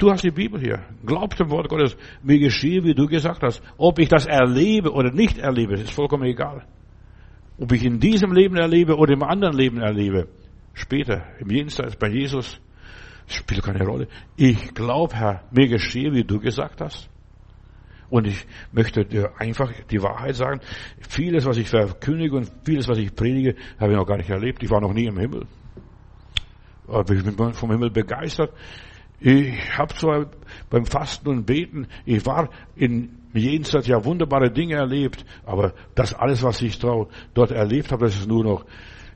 [0.00, 0.82] Du hast die Bibel hier.
[1.04, 1.94] Glaub dem Wort Gottes.
[2.22, 3.62] Mir geschehe, wie du gesagt hast.
[3.76, 6.64] Ob ich das erlebe oder nicht erlebe, ist vollkommen egal.
[7.58, 10.26] Ob ich in diesem Leben erlebe oder im anderen Leben erlebe.
[10.72, 12.58] Später, im Jenseits, bei Jesus,
[13.26, 14.08] spielt keine Rolle.
[14.36, 17.10] Ich glaube, Herr, mir geschehe, wie du gesagt hast.
[18.08, 20.60] Und ich möchte dir einfach die Wahrheit sagen.
[21.10, 24.62] Vieles, was ich verkündige und vieles, was ich predige, habe ich noch gar nicht erlebt.
[24.62, 25.46] Ich war noch nie im Himmel.
[26.88, 28.54] Aber ich bin vom Himmel begeistert.
[29.20, 30.26] Ich habe zwar
[30.70, 36.42] beim Fasten und Beten, ich war in Jenseits ja wunderbare Dinge erlebt, aber das alles,
[36.42, 38.64] was ich dort erlebt habe, das ist nur noch,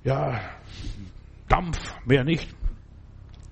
[0.04, 0.40] ja,
[1.48, 2.54] Dampf, mehr nicht.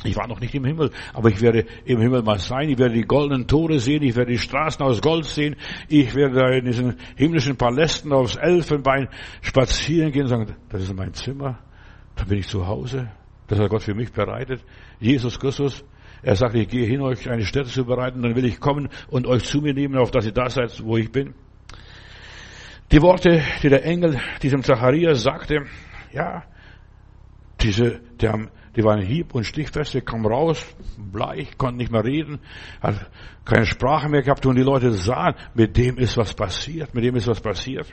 [0.04, 2.68] Ich war noch nicht im Himmel, aber ich werde im Himmel mal sein.
[2.68, 4.02] Ich werde die goldenen Tore sehen.
[4.02, 5.54] Ich werde die Straßen aus Gold sehen.
[5.88, 9.08] Ich werde da in diesen himmlischen Palästen aufs Elfenbein
[9.42, 11.58] spazieren gehen und sagen, das ist mein Zimmer.
[12.16, 13.10] Da bin ich zu Hause.
[13.46, 14.64] Das hat Gott für mich bereitet.
[14.98, 15.84] Jesus Christus,
[16.22, 19.26] er sagt, ich gehe hin, euch eine Stätte zu bereiten, dann will ich kommen und
[19.26, 21.34] euch zu mir nehmen, auf dass ihr da seid, wo ich bin.
[22.92, 25.64] Die Worte, die der Engel diesem Zacharias sagte,
[26.12, 26.44] ja,
[27.60, 30.64] diese, der, die waren hieb- und stichfest, der kam raus,
[30.98, 32.40] bleich, konnte nicht mehr reden,
[32.80, 33.10] hat
[33.44, 37.16] keine Sprache mehr gehabt und die Leute sahen, mit dem ist was passiert, mit dem
[37.16, 37.92] ist was passiert.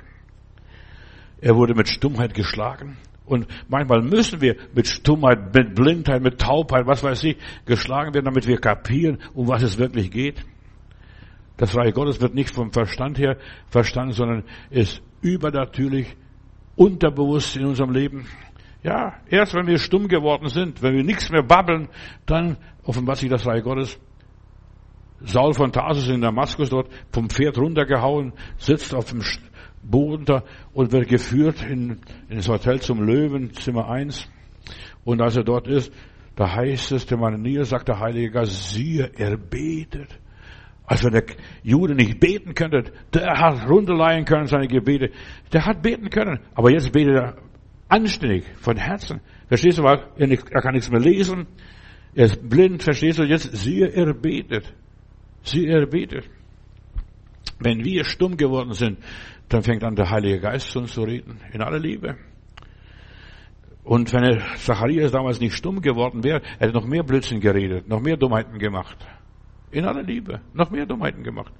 [1.41, 2.97] Er wurde mit Stummheit geschlagen.
[3.29, 8.25] Und manchmal müssen wir mit Stummheit, mit Blindheit, mit Taubheit, was weiß ich, geschlagen werden,
[8.25, 10.43] damit wir kapieren, um was es wirklich geht.
[11.57, 13.37] Das Reich Gottes wird nicht vom Verstand her
[13.67, 16.15] verstanden, sondern ist übernatürlich,
[16.75, 18.25] unterbewusst in unserem Leben.
[18.81, 21.89] Ja, erst wenn wir stumm geworden sind, wenn wir nichts mehr babbeln,
[22.25, 23.99] dann offenbart sich das Reich Gottes.
[25.21, 29.21] Saul von Tarsus in Damaskus dort vom Pferd runtergehauen, sitzt auf dem
[29.81, 34.29] Da und wird geführt in, in das Hotel zum Löwen, Zimmer 1.
[35.03, 35.91] Und als er dort ist,
[36.35, 40.19] da heißt es, der Mann nieder, sagt der Heilige Geist, siehe, er betet.
[40.85, 41.23] Als wenn der
[41.63, 45.11] Jude nicht beten könnte, der hat runterleihen können seine Gebete.
[45.53, 47.37] Der hat beten können, aber jetzt betet er
[47.89, 49.21] anständig, von Herzen.
[49.47, 51.47] Verstehst du, weil er, nicht, er kann nichts mehr lesen,
[52.15, 54.73] er ist blind, verstehst du, jetzt siehe, er betet.
[55.43, 56.25] Siehe, er betet.
[57.59, 58.99] Wenn wir stumm geworden sind,
[59.49, 62.17] dann fängt an der Heilige Geist zu uns zu reden, in aller Liebe.
[63.83, 68.17] Und wenn Zacharias damals nicht stumm geworden wäre, hätte noch mehr Blödsinn geredet, noch mehr
[68.17, 68.97] Dummheiten gemacht.
[69.71, 71.51] In aller Liebe, noch mehr Dummheiten gemacht.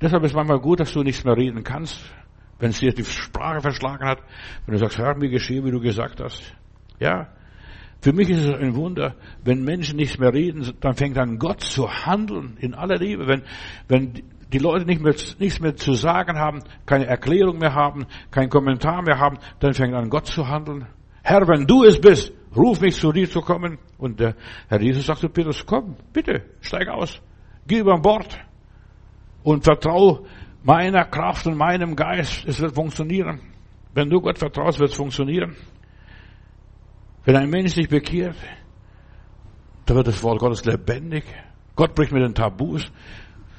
[0.00, 2.00] Deshalb ist manchmal gut, dass du nichts mehr reden kannst,
[2.58, 4.18] wenn es dir die Sprache verschlagen hat,
[4.64, 6.54] wenn du sagst, hör mir geschehe, wie du gesagt hast.
[6.98, 7.28] Ja.
[8.00, 11.60] Für mich ist es ein Wunder, wenn Menschen nichts mehr reden, dann fängt an Gott
[11.62, 13.26] zu handeln in aller Liebe.
[13.26, 13.42] Wenn,
[13.88, 18.48] wenn die Leute nicht mehr, nichts mehr zu sagen haben, keine Erklärung mehr haben, kein
[18.48, 20.86] Kommentar mehr haben, dann fängt an Gott zu handeln.
[21.22, 23.78] Herr, wenn du es bist, ruf mich zu dir zu kommen.
[23.98, 24.36] Und der
[24.68, 27.20] Herr Jesus sagt zu Petrus, komm, bitte, steig aus,
[27.66, 28.38] geh über Bord
[29.42, 30.24] und vertrau
[30.62, 32.44] meiner Kraft und meinem Geist.
[32.46, 33.40] Es wird funktionieren.
[33.94, 35.56] Wenn du Gott vertraust, wird es funktionieren.
[37.24, 38.36] Wenn ein Mensch sich bekehrt,
[39.86, 41.24] dann wird das Wort Gottes lebendig.
[41.74, 42.90] Gott bricht mit den Tabus.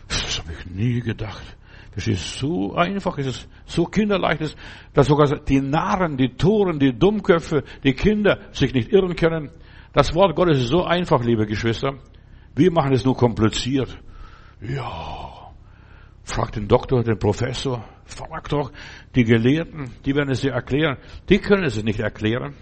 [0.07, 1.57] Das habe ich nie gedacht.
[1.95, 4.55] Das ist so einfach, es ist so kinderleicht,
[4.93, 9.49] dass sogar die Narren, die Toren, die Dummköpfe, die Kinder sich nicht irren können.
[9.93, 11.95] Das Wort Gottes ist so einfach, liebe Geschwister.
[12.55, 13.97] Wir machen es nur kompliziert.
[14.61, 15.51] Ja,
[16.23, 18.71] frag den Doktor, den Professor, frag doch
[19.15, 20.97] die Gelehrten, die werden es dir erklären.
[21.29, 22.53] Die können es nicht erklären.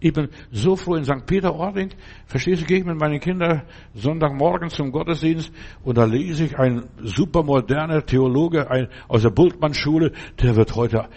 [0.00, 1.26] Ich bin so froh in St.
[1.26, 1.90] Peter-Ording.
[2.26, 3.62] Verstehst du, gehe ich mit meinen Kindern
[3.94, 10.56] Sonntagmorgen zum Gottesdienst und da lese ich ein supermoderner Theologe ein, aus der Bultmann-Schule, der
[10.56, 11.08] wird heute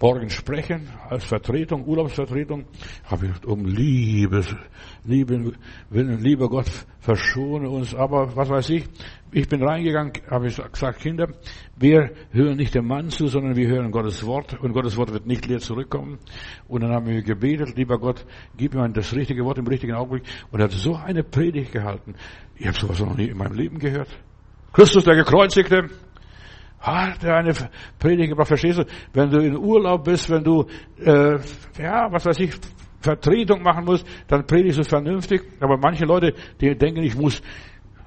[0.00, 2.64] morgen sprechen als Vertretung, Urlaubsvertretung,
[3.04, 4.54] habe ich um Liebes,
[5.04, 5.52] Liebe,
[5.90, 7.94] Willen, lieber Gott, verschone uns.
[7.94, 8.84] Aber was weiß ich,
[9.32, 11.28] ich bin reingegangen, habe ich gesagt, Kinder,
[11.76, 15.26] wir hören nicht dem Mann zu, sondern wir hören Gottes Wort und Gottes Wort wird
[15.26, 16.18] nicht leer zurückkommen.
[16.66, 18.24] Und dann haben wir gebetet, lieber Gott,
[18.56, 20.24] gib mir das richtige Wort im richtigen Augenblick.
[20.50, 22.14] Und er hat so eine Predigt gehalten.
[22.56, 24.08] Ich habe sowas noch nie in meinem Leben gehört.
[24.72, 25.90] Christus, der Gekreuzigte,
[26.80, 27.52] hat eine
[27.98, 28.84] Predigt gebracht, verstehst du?
[29.12, 30.66] Wenn du in Urlaub bist, wenn du,
[30.98, 31.38] äh,
[31.78, 32.54] ja, was weiß ich,
[33.00, 35.42] Vertretung machen musst, dann predigst du vernünftig.
[35.60, 37.42] Aber manche Leute, die denken, ich muss,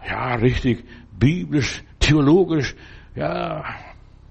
[0.07, 0.83] ja, richtig,
[1.17, 2.75] biblisch, theologisch,
[3.15, 3.63] ja,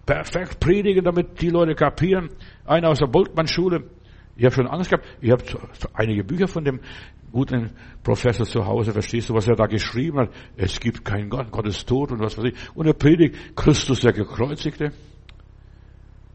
[0.05, 2.28] perfekt predigen, damit die Leute kapieren.
[2.64, 3.85] Einer aus der Boltmann-Schule,
[4.37, 5.44] ich habe schon Angst gehabt, ich habe
[5.94, 6.81] einige Bücher von dem
[7.33, 7.71] guten
[8.03, 10.31] Professor zu Hause, verstehst du, was er da geschrieben hat?
[10.57, 12.55] Es gibt keinen Gott, Gott ist tot und was weiß ich.
[12.75, 14.92] Und er predigt Christus der Gekreuzigte.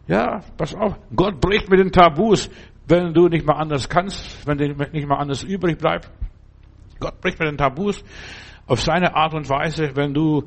[0.07, 2.49] Ja, pass auf, Gott bricht mit den Tabus,
[2.87, 6.09] wenn du nicht mal anders kannst, wenn dir nicht mal anders übrig bleibt.
[6.99, 8.03] Gott bricht mit den Tabus
[8.65, 10.45] auf seine Art und Weise, wenn du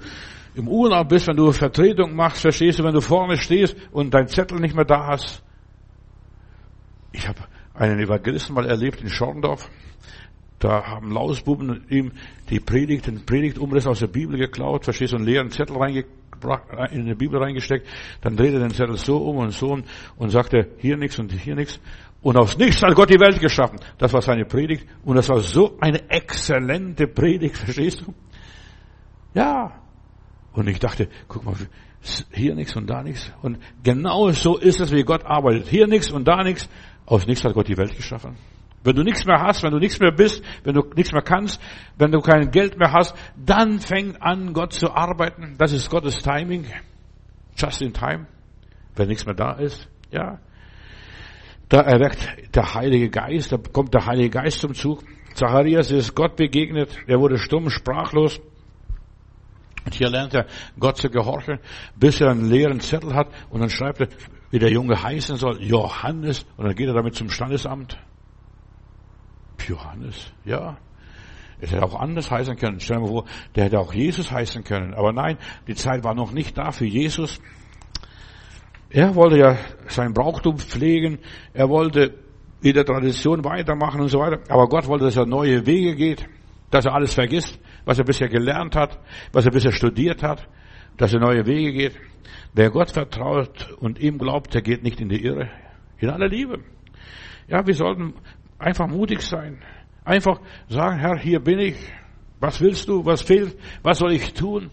[0.55, 4.27] im Urlaub bist, wenn du Vertretung machst, verstehst du, wenn du vorne stehst und dein
[4.27, 5.43] Zettel nicht mehr da hast.
[7.13, 7.41] Ich habe
[7.75, 9.71] einen Evangelisten mal erlebt in Schorndorf.
[10.61, 12.13] Da haben Lausbuben ihm
[12.51, 15.77] die Predigt, den Predigtumriss aus der Bibel geklaut, verstehst du, einen leeren Zettel
[16.93, 17.87] in die Bibel reingesteckt.
[18.21, 19.85] Dann dreht er den Zettel so um und so um
[20.17, 21.81] und sagte, hier nichts und hier nichts.
[22.23, 23.79] Und aus nichts hat Gott die Welt geschaffen.
[23.97, 24.87] Das war seine Predigt.
[25.03, 28.15] Und das war so eine exzellente Predigt, verstehst du?
[29.33, 29.81] Ja.
[30.53, 31.55] Und ich dachte, guck mal,
[32.33, 33.33] hier nichts und da nichts.
[33.41, 35.69] Und genau so ist es, wie Gott arbeitet.
[35.69, 36.69] Hier nichts und da nichts.
[37.07, 38.37] Aus nichts hat Gott die Welt geschaffen.
[38.83, 41.61] Wenn du nichts mehr hast, wenn du nichts mehr bist, wenn du nichts mehr kannst,
[41.99, 45.57] wenn du kein Geld mehr hast, dann fängt an, Gott zu arbeiten.
[45.59, 46.67] Das ist Gottes Timing.
[47.57, 48.27] Just in time.
[48.97, 49.87] Wenn nichts mehr da ist.
[50.11, 50.39] Ja.
[51.69, 55.05] Da erweckt der Heilige Geist, da kommt der Heilige Geist zum Zug.
[55.35, 56.97] Zacharias ist Gott begegnet.
[57.07, 58.41] Er wurde stumm, sprachlos.
[59.85, 60.47] Und hier lernt er
[60.79, 61.59] Gott zu gehorchen,
[61.97, 64.09] bis er einen leeren Zettel hat und dann schreibt er,
[64.51, 67.97] wie der Junge heißen soll, Johannes, und dann geht er damit zum Standesamt.
[69.69, 70.77] Johannes, ja.
[71.61, 72.81] Es hätte auch anders heißen können.
[72.81, 74.95] Stell dir mal vor, der hätte auch Jesus heißen können.
[74.95, 77.41] Aber nein, die Zeit war noch nicht da für Jesus.
[78.89, 81.19] Er wollte ja sein Brauchtum pflegen.
[81.53, 82.19] Er wollte
[82.63, 84.41] in der Tradition weitermachen und so weiter.
[84.49, 86.27] Aber Gott wollte, dass er neue Wege geht,
[86.71, 88.99] dass er alles vergisst, was er bisher gelernt hat,
[89.33, 90.49] was er bisher studiert hat,
[90.97, 92.01] dass er neue Wege geht.
[92.53, 95.51] Wer Gott vertraut und ihm glaubt, der geht nicht in die Irre.
[95.99, 96.61] In aller Liebe.
[97.49, 98.15] Ja, wir sollten
[98.61, 99.59] Einfach mutig sein.
[100.05, 101.77] Einfach sagen, Herr, hier bin ich.
[102.41, 103.05] Was willst du?
[103.07, 103.57] Was fehlt?
[103.83, 104.71] Was soll ich tun?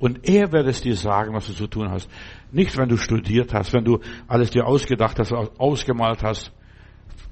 [0.00, 2.10] Und er wird es dir sagen, was du zu tun hast.
[2.50, 6.52] Nicht, wenn du studiert hast, wenn du alles dir ausgedacht hast, ausgemalt hast.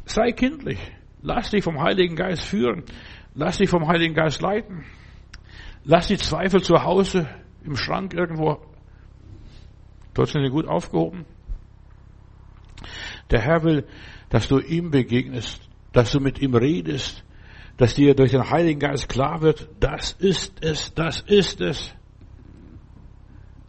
[0.05, 0.79] Sei kindlich.
[1.23, 2.85] Lass dich vom Heiligen Geist führen.
[3.35, 4.85] Lass dich vom Heiligen Geist leiten.
[5.85, 7.29] Lass die Zweifel zu Hause
[7.65, 8.61] im Schrank irgendwo.
[10.15, 11.25] Dort sind sie gut aufgehoben.
[13.31, 13.85] Der Herr will
[14.29, 15.61] dass du ihm begegnest,
[15.93, 17.25] dass du mit ihm redest,
[17.77, 21.95] dass dir durch den Heiligen Geist klar wird, das ist es, das ist es.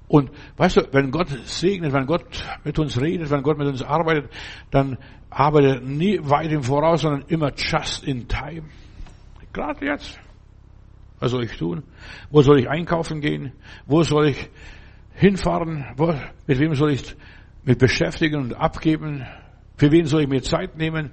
[0.08, 2.26] Und weißt du, wenn Gott segnet, wenn Gott
[2.64, 4.32] mit uns redet, wenn Gott mit uns arbeitet,
[4.72, 4.98] dann
[5.30, 8.64] arbeitet er nie weit im Voraus, sondern immer just in time.
[9.54, 10.20] Gerade jetzt.
[11.20, 11.84] Was soll ich tun?
[12.32, 13.52] Wo soll ich einkaufen gehen?
[13.86, 14.50] Wo soll ich
[15.14, 15.86] hinfahren?
[15.96, 16.16] Wo,
[16.48, 17.16] mit wem soll ich
[17.64, 19.26] mit beschäftigen und abgeben?
[19.78, 21.12] Für wen soll ich mir Zeit nehmen?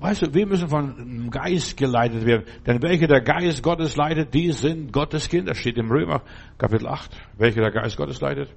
[0.00, 2.44] Weißt du, wir müssen vom Geist geleitet werden.
[2.66, 5.54] Denn welche der Geist Gottes leitet, die sind Gottes Kinder.
[5.54, 6.22] Steht im Römer
[6.56, 7.10] Kapitel 8.
[7.36, 8.48] Welche der Geist Gottes leitet?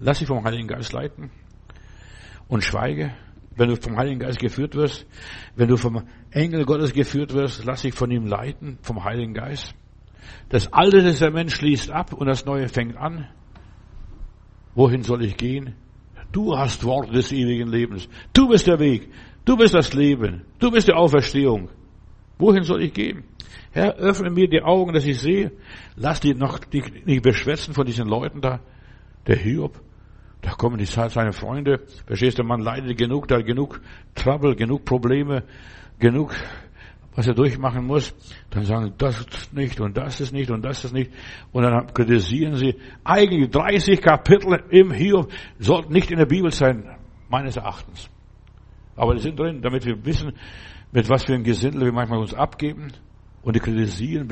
[0.00, 1.30] Lass dich vom Heiligen Geist leiten.
[2.48, 3.14] Und schweige.
[3.54, 5.06] Wenn du vom Heiligen Geist geführt wirst,
[5.54, 9.74] wenn du vom Engel Gottes geführt wirst, lass dich von ihm leiten, vom Heiligen Geist.
[10.48, 13.28] Das Alte Testament schließt ab und das Neue fängt an.
[14.74, 15.74] Wohin soll ich gehen?
[16.32, 18.08] Du hast Worte des ewigen Lebens.
[18.32, 19.08] Du bist der Weg.
[19.44, 20.42] Du bist das Leben.
[20.58, 21.68] Du bist die Auferstehung.
[22.38, 23.24] Wohin soll ich gehen?
[23.72, 25.52] Herr, öffne mir die Augen, dass ich sehe.
[25.96, 28.60] Lass die noch nicht beschwätzen von diesen Leuten da.
[29.26, 29.80] Der Hiob.
[30.40, 31.80] Da kommen die seine Freunde.
[32.06, 33.80] Verstehst du, man leidet genug, da genug
[34.14, 35.44] Trouble, genug Probleme,
[35.98, 36.34] genug
[37.14, 38.14] was er durchmachen muss,
[38.50, 41.10] dann sagen, das ist nicht und das ist nicht und das ist nicht.
[41.52, 42.76] Und dann kritisieren sie.
[43.04, 46.84] Eigentlich 30 Kapitel im Hiob sollten nicht in der Bibel sein,
[47.28, 48.08] meines Erachtens.
[48.96, 50.32] Aber die sind drin, damit wir wissen,
[50.90, 52.92] mit was für ein Gesindel wir manchmal uns abgeben.
[53.42, 54.28] Und die kritisieren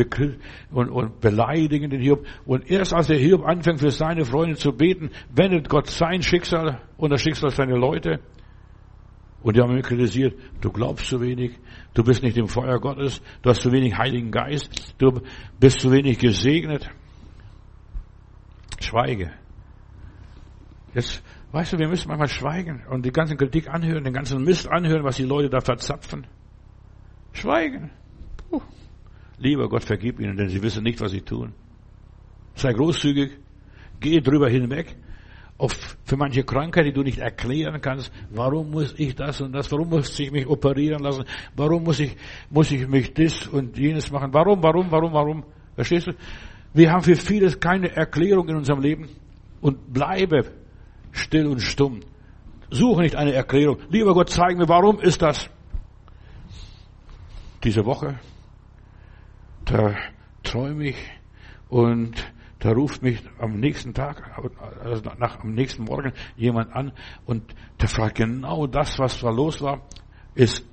[0.70, 2.24] und, und beleidigen den Hiob.
[2.46, 6.80] Und erst als der Hiob anfängt, für seine Freunde zu beten, wendet Gott sein Schicksal
[6.96, 8.20] und das Schicksal seiner Leute.
[9.42, 11.58] Und die haben ihn kritisiert, du glaubst zu wenig,
[11.94, 15.22] du bist nicht im Feuer Gottes, du hast zu wenig Heiligen Geist, du
[15.58, 16.90] bist zu wenig gesegnet.
[18.80, 19.32] Schweige.
[20.94, 21.22] Jetzt,
[21.52, 25.04] weißt du, wir müssen manchmal schweigen und die ganze Kritik anhören, den ganzen Mist anhören,
[25.04, 26.26] was die Leute da verzapfen.
[27.32, 27.90] Schweigen.
[28.36, 28.60] Puh.
[29.38, 31.54] Lieber Gott, vergib ihnen, denn sie wissen nicht, was sie tun.
[32.54, 33.38] Sei großzügig.
[34.00, 34.96] Geh drüber hinweg.
[35.60, 38.10] Auf, für manche Krankheit, die du nicht erklären kannst.
[38.30, 39.70] Warum muss ich das und das?
[39.70, 41.24] Warum muss ich mich operieren lassen?
[41.54, 42.16] Warum muss ich,
[42.48, 44.32] muss ich mich das und jenes machen?
[44.32, 45.44] Warum, warum, warum, warum?
[45.74, 46.12] Verstehst du?
[46.72, 49.10] Wir haben für vieles keine Erklärung in unserem Leben.
[49.60, 50.50] Und bleibe
[51.12, 52.00] still und stumm.
[52.70, 53.80] Suche nicht eine Erklärung.
[53.90, 55.50] Lieber Gott, zeig mir, warum ist das?
[57.62, 58.18] Diese Woche,
[59.66, 59.94] da
[60.42, 60.96] träume ich
[61.68, 62.14] und
[62.60, 64.38] da ruft mich am nächsten Tag,
[64.84, 66.92] also nach, am nächsten Morgen jemand an
[67.24, 67.42] und
[67.80, 69.80] der fragt genau das, was da los war.
[70.34, 70.64] Ist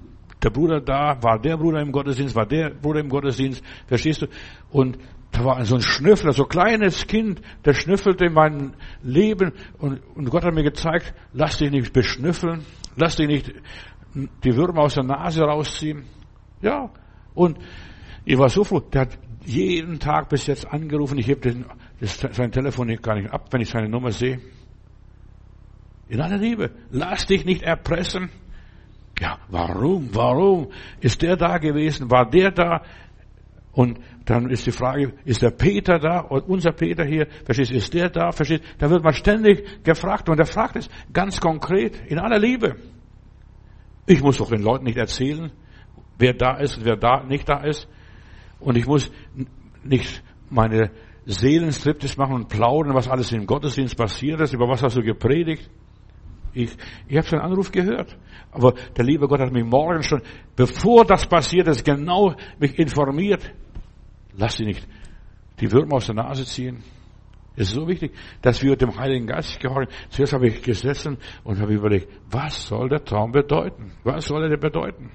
[0.43, 1.17] der Bruder da?
[1.23, 2.36] War der Bruder im Gottesdienst?
[2.36, 3.63] War der Bruder im Gottesdienst?
[3.88, 4.28] Verstehst du?
[4.69, 5.00] Und
[5.32, 10.02] da war so ein Schnüffler, so ein kleines Kind, der schnüffelte in meinem Leben und,
[10.15, 13.54] und Gott hat mir gezeigt, lass dich nicht beschnüffeln, lass dich nicht
[14.43, 16.04] die Würmer aus der Nase rausziehen.
[16.62, 16.89] Ja,
[17.34, 17.58] und
[18.26, 21.45] ich war so froh, der hat jeden Tag bis jetzt angerufen, ich heb
[22.01, 24.39] sein Telefon gar nicht ab, wenn ich seine Nummer sehe.
[26.10, 28.29] In aller Liebe, lass dich nicht erpressen.
[29.19, 32.12] Ja, warum, warum ist der da gewesen?
[32.12, 32.81] War der da?
[33.71, 36.19] Und dann ist die Frage, ist der Peter da?
[36.19, 38.31] Und unser Peter hier, verstehst ist der da?
[38.31, 42.75] Verstehst Da wird man ständig gefragt und er fragt es ganz konkret, in aller Liebe.
[44.05, 45.51] Ich muss doch den Leuten nicht erzählen,
[46.17, 47.88] wer da ist und wer da nicht da ist.
[48.60, 49.12] Und ich muss
[49.84, 50.91] nicht meine
[51.26, 55.70] Seelenstriptis machen und plaudern, was alles im Gottesdienst passiert ist, über was hast du gepredigt.
[56.54, 56.76] Ich,
[57.08, 58.17] ich habe seinen Anruf gehört.
[58.52, 60.22] Aber der liebe Gott hat mich morgen schon,
[60.56, 63.54] bevor das passiert ist, genau mich informiert.
[64.36, 64.88] Lass sie nicht
[65.60, 66.84] die Würmer aus der Nase ziehen.
[67.56, 69.91] Es ist so wichtig, dass wir dem Heiligen Geist gehorchen.
[70.10, 73.93] Zuerst habe ich gesessen und habe überlegt, was soll der Traum bedeuten?
[74.04, 75.12] Was soll er bedeuten?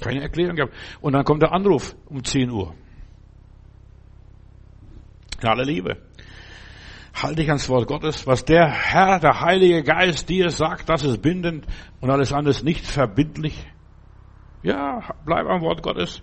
[0.00, 0.74] Keine Erklärung gehabt.
[1.00, 2.74] Und dann kommt der Anruf um 10 Uhr.
[5.40, 5.96] In aller Liebe.
[7.14, 8.26] Halte dich ans Wort Gottes.
[8.26, 11.66] Was der Herr, der Heilige Geist dir sagt, das ist bindend
[12.00, 13.66] und alles andere nicht verbindlich.
[14.62, 16.22] Ja, bleib am Wort Gottes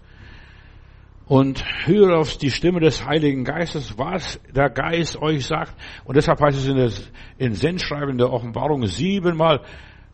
[1.26, 5.74] und höre auf die Stimme des Heiligen Geistes, was der Geist euch sagt.
[6.04, 9.62] Und deshalb heißt es in, das, in Sendschreiben der Offenbarung siebenmal,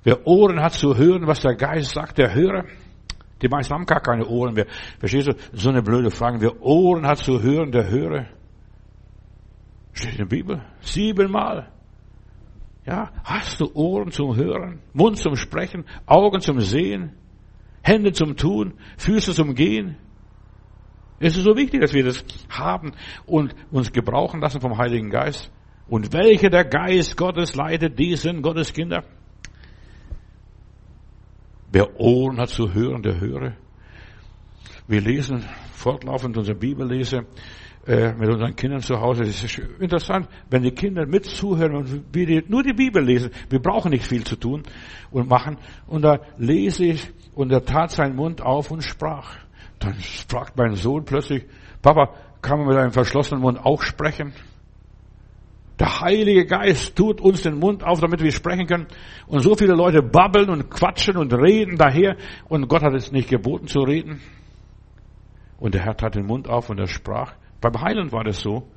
[0.04, 2.65] wer Ohren hat zu hören, was der Geist sagt, der höre.
[3.41, 4.67] Die meisten haben gar keine Ohren mehr.
[4.99, 5.34] Verstehst du?
[5.54, 6.41] So eine blöde Frage.
[6.41, 8.28] Wer Ohren hat zu hören, der höre.
[9.93, 10.62] Steht in der Bibel.
[10.82, 11.71] Siebenmal.
[12.86, 17.12] Ja, hast du Ohren zum Hören, Mund zum Sprechen, Augen zum Sehen,
[17.84, 19.97] Hände zum Tun, Füße zum Gehen?
[21.19, 22.93] Es ist so wichtig, dass wir das haben
[23.25, 25.52] und uns gebrauchen lassen vom Heiligen Geist.
[25.88, 29.04] Und welcher der Geist Gottes leitet, die sind Gottes Kinder.
[31.71, 33.53] Wer Ohren hat zu hören, der höre.
[34.88, 37.25] Wir lesen fortlaufend unsere Bibellese
[37.86, 39.23] äh, mit unseren Kindern zu Hause.
[39.23, 43.29] Es ist interessant, wenn die Kinder mit zuhören und wir nur die Bibel lesen.
[43.49, 44.63] Wir brauchen nicht viel zu tun
[45.12, 45.58] und machen.
[45.86, 49.38] Und da lese ich und er tat seinen Mund auf und sprach.
[49.77, 49.93] Dann
[50.27, 51.45] fragt mein Sohn plötzlich,
[51.82, 54.34] Papa, kann man mit einem verschlossenen Mund auch sprechen?
[55.79, 58.87] Der Heilige Geist tut uns den Mund auf, damit wir sprechen können.
[59.27, 62.17] Und so viele Leute babbeln und quatschen und reden daher.
[62.49, 64.19] Und Gott hat es nicht geboten zu reden.
[65.57, 67.33] Und der Herr tat den Mund auf und er sprach.
[67.61, 68.67] Beim Heiland war das so.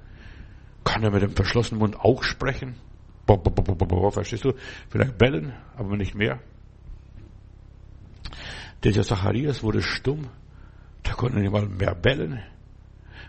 [0.84, 2.76] Kann er mit dem verschlossenen Mund auch sprechen?
[3.26, 4.52] Verstehst du?
[4.88, 6.40] Vielleicht bellen, aber nicht mehr.
[8.84, 10.28] Dieser Zacharias wurde stumm.
[11.06, 12.42] Der konnte nicht mal mehr bellen.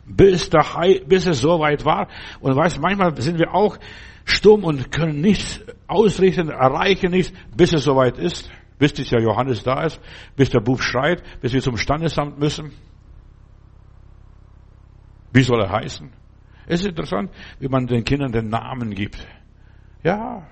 [0.05, 2.07] Bis, der Heil, bis es soweit war.
[2.41, 3.77] Und weißt, manchmal sind wir auch
[4.25, 8.49] stumm und können nichts ausrichten, erreichen nichts, bis es soweit ist.
[8.79, 10.01] Bis dieser Johannes da ist,
[10.35, 12.71] bis der Bub schreit, bis wir zum Standesamt müssen.
[15.31, 16.11] Wie soll er heißen?
[16.65, 19.25] Es ist interessant, wie man den Kindern den Namen gibt.
[20.04, 20.47] Ja.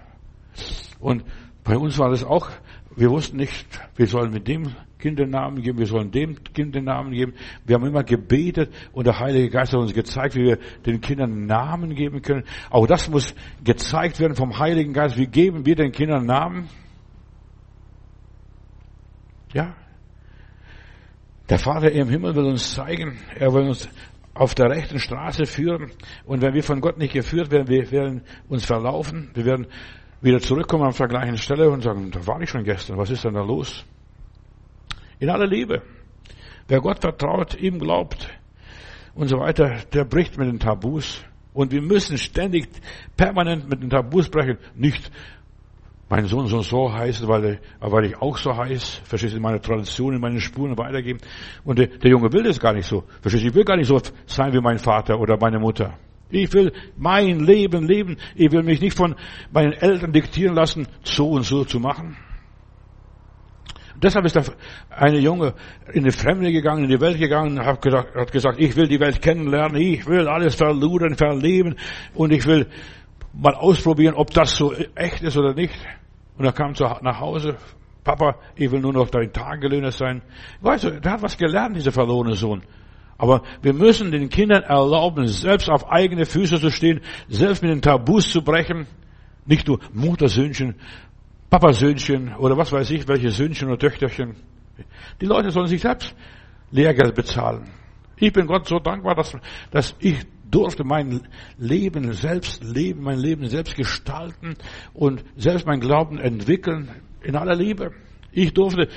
[1.00, 1.24] Und
[1.64, 2.50] bei uns war das auch,
[2.96, 6.74] wir wussten nicht, wir sollen mit dem Kind den Namen geben, wir sollen dem Kind
[6.74, 7.34] den Namen geben.
[7.66, 11.46] Wir haben immer gebetet und der Heilige Geist hat uns gezeigt, wie wir den Kindern
[11.46, 12.46] Namen geben können.
[12.70, 15.18] Auch das muss gezeigt werden vom Heiligen Geist.
[15.18, 16.70] Wie geben wir den Kindern Namen?
[19.54, 19.76] Ja.
[21.50, 23.90] Der Vater im Himmel will uns zeigen, er will uns
[24.34, 25.92] auf der rechten Straße führen.
[26.26, 29.30] Und wenn wir von Gott nicht geführt werden, wir werden uns verlaufen.
[29.34, 29.68] Wir werden
[30.22, 33.26] wieder zurückkommen auf der gleichen Stelle und sagen, da war ich schon gestern, was ist
[33.26, 33.86] denn da los?
[35.22, 35.84] In aller Liebe.
[36.68, 38.28] Wer Gott vertraut, ihm glaubt
[39.14, 41.24] und so weiter, der bricht mit den Tabus.
[41.54, 42.68] Und wir müssen ständig,
[43.16, 44.58] permanent mit den Tabus brechen.
[44.74, 45.12] Nicht,
[46.10, 50.16] mein Sohn soll so heißen, weil, weil ich auch so heiß, verstehst du, meine Tradition,
[50.16, 51.20] in meine Spuren weitergeben.
[51.64, 53.04] Und der, der Junge will das gar nicht so.
[53.22, 56.00] Verstehst du, ich will gar nicht so sein wie mein Vater oder meine Mutter.
[56.32, 58.18] Ich will mein Leben leben.
[58.34, 59.14] Ich will mich nicht von
[59.52, 62.18] meinen Eltern diktieren lassen, so und so zu machen.
[64.02, 64.44] Deshalb ist der
[64.90, 65.54] eine Junge
[65.94, 69.00] in die Fremde gegangen, in die Welt gegangen, hat gesagt, hat gesagt, ich will die
[69.00, 71.76] Welt kennenlernen, ich will alles verludern, verleben
[72.16, 72.68] und ich will
[73.34, 75.74] mal ausprobieren, ob das so echt ist oder nicht.
[76.38, 77.58] Und er kam nach Hause,
[78.04, 80.24] Papa, ich will nur noch dein Tagelöhner sein.
[80.62, 82.64] Weißt du, der hat was gelernt, dieser verlorene Sohn.
[83.18, 87.82] Aber wir müssen den Kindern erlauben, selbst auf eigene Füße zu stehen, selbst mit den
[87.82, 88.88] Tabus zu brechen.
[89.46, 90.76] Nicht nur Muttersöhnchen,
[91.52, 94.36] Papasöhnchen oder was weiß ich, welche Söhnchen oder Töchterchen.
[95.20, 96.16] Die Leute sollen sich selbst
[96.72, 97.70] Lehrgeld bezahlen.
[98.16, 99.36] Ich bin Gott so dankbar, dass,
[99.70, 101.28] dass ich durfte mein
[101.58, 104.56] Leben selbst leben, mein Leben selbst gestalten
[104.94, 106.90] und selbst mein Glauben entwickeln
[107.22, 107.92] in aller Liebe.
[108.32, 108.88] Ich durfte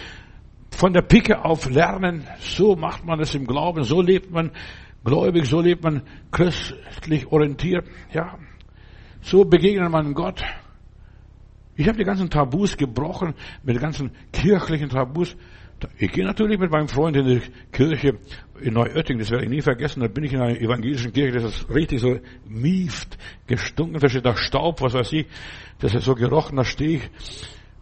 [0.71, 4.53] von der Picke auf lernen, so macht man es im Glauben, so lebt man
[5.03, 8.39] gläubig, so lebt man christlich orientiert, ja.
[9.23, 10.45] So begegnet man Gott.
[11.77, 15.37] Ich habe die ganzen Tabus gebrochen, mit den ganzen kirchlichen Tabus.
[15.99, 18.19] Ich gehe natürlich mit meinem Freund in die Kirche
[18.61, 21.57] in Neuötting, das werde ich nie vergessen, da bin ich in einer evangelischen Kirche, das
[21.57, 25.27] ist richtig so mieft, gestunken, versteht nach Staub, was weiß ich,
[25.81, 27.11] das ist so gerochen, da stehe ich,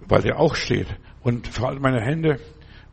[0.08, 0.88] weil der auch steht
[1.22, 2.40] und verhalte meine Hände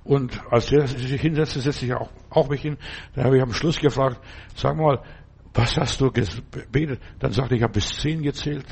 [0.04, 2.78] und als der sich hinsetzte, setze ich auch, auch mich hin,
[3.16, 4.20] dann habe ich am Schluss gefragt,
[4.56, 5.02] sag mal,
[5.54, 7.02] was hast du gebetet?
[7.20, 8.66] Dann sagte ich, ich habe bis zehn gezählt.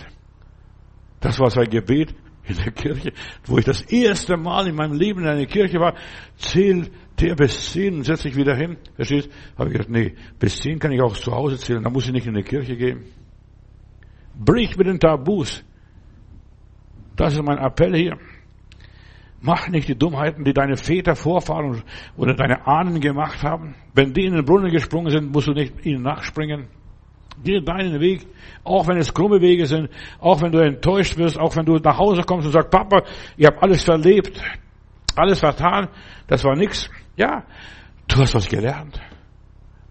[1.20, 2.14] Das war sein Gebet
[2.48, 3.12] in der Kirche,
[3.46, 5.96] wo ich das erste Mal in meinem Leben in einer Kirche war,
[6.38, 8.78] zählt der bis zehn, setze ich wieder hin.
[8.96, 9.30] Verstehst?
[9.58, 12.14] Habe ich gesagt, nee, bis zehn kann ich auch zu Hause zählen, da muss ich
[12.14, 13.06] nicht in die Kirche gehen.
[14.36, 15.64] Brich mit den Tabus.
[17.16, 18.18] Das ist mein Appell hier.
[19.42, 21.84] Mach nicht die Dummheiten, die deine Väter, Vorfahren
[22.16, 23.76] oder deine Ahnen gemacht haben.
[23.94, 26.68] Wenn die in den Brunnen gesprungen sind, musst du nicht ihnen nachspringen.
[27.44, 28.26] Geh deinen Weg,
[28.64, 31.98] auch wenn es krumme Wege sind, auch wenn du enttäuscht wirst, auch wenn du nach
[31.98, 33.04] Hause kommst und sagst, Papa,
[33.38, 34.42] ich habe alles verlebt,
[35.16, 35.88] alles vertan,
[36.28, 36.90] das war nix.
[37.16, 37.44] Ja,
[38.08, 39.00] du hast was gelernt.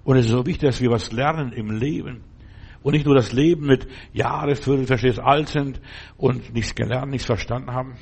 [0.04, 2.22] Und es ist so wichtig, dass wir was lernen im Leben.
[2.82, 5.80] Und nicht nur das Leben mit Jahre füllen, verstehst, alt sind
[6.16, 7.96] und nichts gelernt, nichts verstanden haben.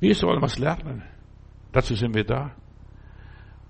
[0.00, 1.04] Wir sollen was lernen.
[1.70, 2.56] Dazu sind wir da.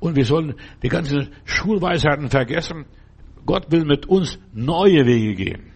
[0.01, 2.87] Und wir sollen die ganzen Schulweisheiten vergessen.
[3.47, 5.73] Gott will mit uns neue Wege gehen.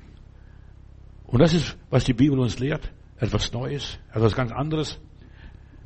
[1.26, 2.92] Und das ist, was die Bibel uns lehrt.
[3.18, 5.00] Etwas Neues, etwas ganz anderes.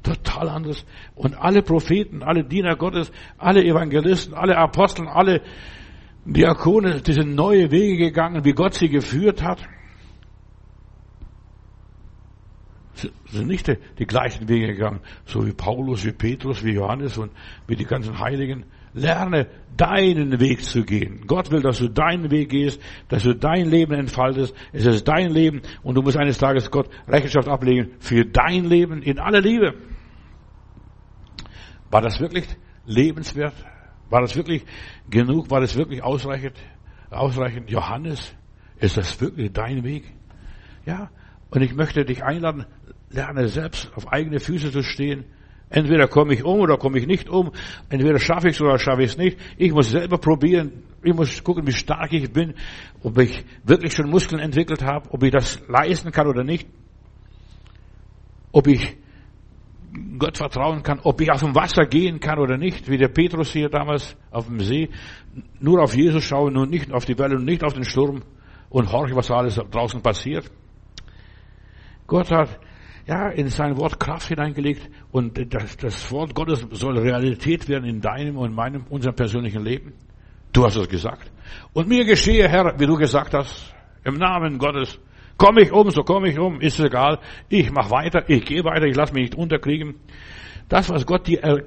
[0.03, 0.85] Total anderes.
[1.14, 5.43] Und alle Propheten, alle Diener Gottes, alle Evangelisten, alle Aposteln, alle
[6.24, 9.66] Diakone, die sind neue Wege gegangen, wie Gott sie geführt hat.
[13.26, 17.33] sind nicht die, die, gleichen Wege gegangen, so wie Paulus, wie Petrus, wie Johannes und
[17.66, 18.64] wie die ganzen Heiligen.
[18.93, 21.24] Lerne deinen Weg zu gehen.
[21.26, 24.55] Gott will, dass du deinen Weg gehst, dass du dein Leben entfaltest.
[24.72, 29.03] Es ist dein Leben und du musst eines Tages Gott Rechenschaft ablegen für dein Leben
[29.03, 29.74] in aller Liebe.
[31.91, 32.47] War das wirklich
[32.84, 33.55] lebenswert?
[34.11, 34.64] War das wirklich
[35.09, 35.51] genug?
[35.51, 36.57] War das wirklich ausreichend?
[37.11, 37.70] Ausreichend?
[37.70, 38.34] Johannes,
[38.76, 40.12] ist das wirklich dein Weg?
[40.84, 41.11] Ja.
[41.51, 42.64] Und ich möchte dich einladen,
[43.11, 45.24] lerne selbst auf eigene Füße zu stehen.
[45.71, 47.53] Entweder komme ich um oder komme ich nicht um.
[47.89, 49.39] Entweder schaffe ich es oder schaffe ich es nicht.
[49.57, 50.83] Ich muss selber probieren.
[51.03, 52.55] Ich muss gucken, wie stark ich bin,
[53.03, 56.68] ob ich wirklich schon Muskeln entwickelt habe, ob ich das leisten kann oder nicht.
[58.53, 58.97] Ob ich
[60.18, 63.53] Gott vertrauen kann, ob ich auf dem Wasser gehen kann oder nicht, wie der Petrus
[63.53, 64.91] hier damals auf dem See.
[65.61, 68.23] Nur auf Jesus schauen und nicht auf die Welle und nicht auf den Sturm
[68.68, 70.51] und horche, was alles draußen passiert.
[72.07, 72.59] Gott hat
[73.07, 78.01] ja, in sein Wort Kraft hineingelegt und das, das Wort Gottes soll Realität werden in
[78.01, 79.93] deinem und meinem, unserem persönlichen Leben.
[80.53, 81.31] Du hast es gesagt.
[81.73, 83.75] Und mir geschehe, Herr, wie du gesagt hast,
[84.05, 84.99] im Namen Gottes.
[85.37, 87.19] Komme ich um, so komme ich um, ist egal.
[87.49, 89.95] Ich mache weiter, ich gehe weiter, ich lasse mich nicht unterkriegen.
[90.69, 91.63] Das, was Gott dir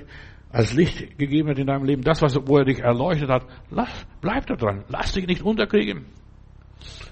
[0.51, 4.05] als Licht gegeben hat in deinem Leben, das, was, wo er dich erleuchtet hat, lass,
[4.21, 4.83] bleib da dran.
[4.89, 6.05] Lass dich nicht unterkriegen.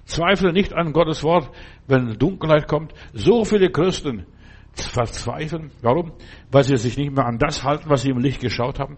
[0.06, 1.50] Zweifle nicht an Gottes Wort,
[1.88, 2.94] wenn Dunkelheit kommt.
[3.14, 4.26] So viele Christen,
[4.74, 5.72] verzweifeln.
[5.82, 6.14] Warum?
[6.52, 8.98] Weil sie sich nicht mehr an das halten, was sie im Licht geschaut haben.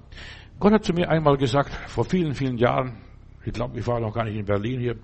[0.60, 2.98] Gott hat zu mir einmal gesagt, vor vielen, vielen Jahren,
[3.44, 4.96] ich glaube, ich war noch gar nicht in Berlin hier,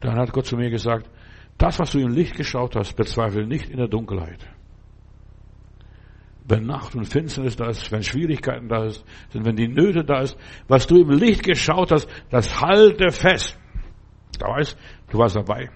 [0.00, 1.08] dann hat Gott zu mir gesagt,
[1.58, 4.40] das, was du im Licht geschaut hast, bezweifle nicht in der Dunkelheit.
[6.48, 10.36] Wenn Nacht und Finsternis da ist, wenn Schwierigkeiten da ist, wenn die Nöte da ist,
[10.66, 13.56] was du im Licht geschaut hast, das halte fest.
[14.40, 14.76] Da weißt,
[15.10, 15.70] du warst dabei.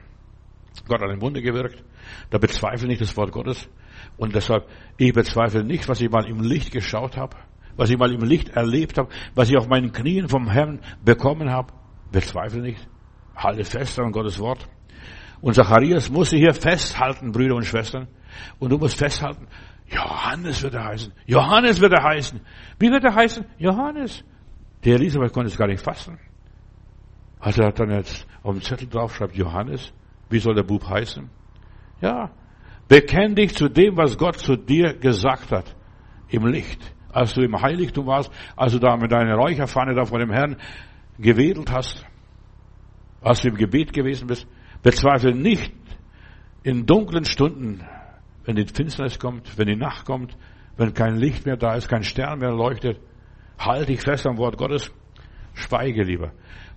[0.88, 1.84] Gott hat ein Wunder gewirkt.
[2.30, 3.68] Da bezweifle nicht das Wort Gottes.
[4.16, 7.36] Und deshalb, ich bezweifle nicht, was ich mal im Licht geschaut habe,
[7.76, 11.50] was ich mal im Licht erlebt habe, was ich auf meinen Knien vom Herrn bekommen
[11.50, 11.72] habe.
[12.10, 12.88] Bezweifle nicht.
[13.36, 14.66] Halte fest an Gottes Wort.
[15.40, 18.08] Und Zacharias musste hier festhalten, Brüder und Schwestern.
[18.58, 19.46] Und du musst festhalten,
[19.86, 21.12] Johannes wird er heißen.
[21.26, 22.40] Johannes wird er heißen.
[22.78, 23.44] Wie wird er heißen?
[23.58, 24.24] Johannes.
[24.84, 26.18] Die Elisabeth konnte es gar nicht fassen.
[27.45, 29.92] Also er dann jetzt auf dem Zettel draufschreibt, Johannes.
[30.30, 31.28] Wie soll der Bub heißen?
[32.01, 32.30] Ja.
[32.88, 35.76] Bekenn dich zu dem, was Gott zu dir gesagt hat.
[36.30, 36.80] Im Licht.
[37.12, 40.57] Als du im Heiligtum warst, als du da mit deiner Räucherpfanne da vor dem Herrn
[41.18, 42.07] gewedelt hast,
[43.20, 44.47] als du im Gebet gewesen bist,
[44.82, 45.74] bezweifle nicht
[46.62, 47.86] in dunklen Stunden,
[48.47, 50.34] wenn die Finsternis kommt, wenn die Nacht kommt,
[50.78, 52.99] wenn kein Licht mehr da ist, kein Stern mehr leuchtet,
[53.59, 54.90] halte dich fest am Wort Gottes,
[55.53, 56.32] schweige lieber.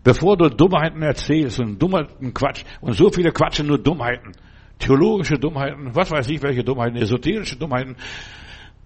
[0.08, 4.32] Bevor du Dummheiten erzählst und Dummheiten Quatsch, und so viele quatschen nur Dummheiten,
[4.80, 7.98] theologische Dummheiten, was weiß ich, welche Dummheiten, esoterische Dummheiten,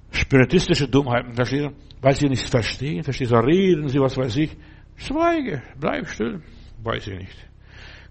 [0.09, 1.73] spiritistische Dummheiten, verstehst du?
[2.01, 3.35] Weil sie nichts verstehen, verstehst du?
[3.35, 4.57] Reden sie, was weiß ich.
[4.95, 6.41] Schweige, bleib still,
[6.81, 7.47] weiß ich nicht.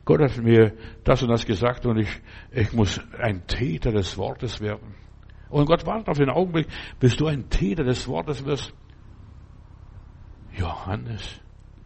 [0.05, 2.21] Gott hat mir das und das gesagt und ich,
[2.53, 4.95] ich muss ein Täter des Wortes werden.
[5.49, 6.69] Und Gott wartet auf den Augenblick,
[7.01, 8.73] bis du ein Täter des Wortes wirst.
[10.57, 11.41] Johannes,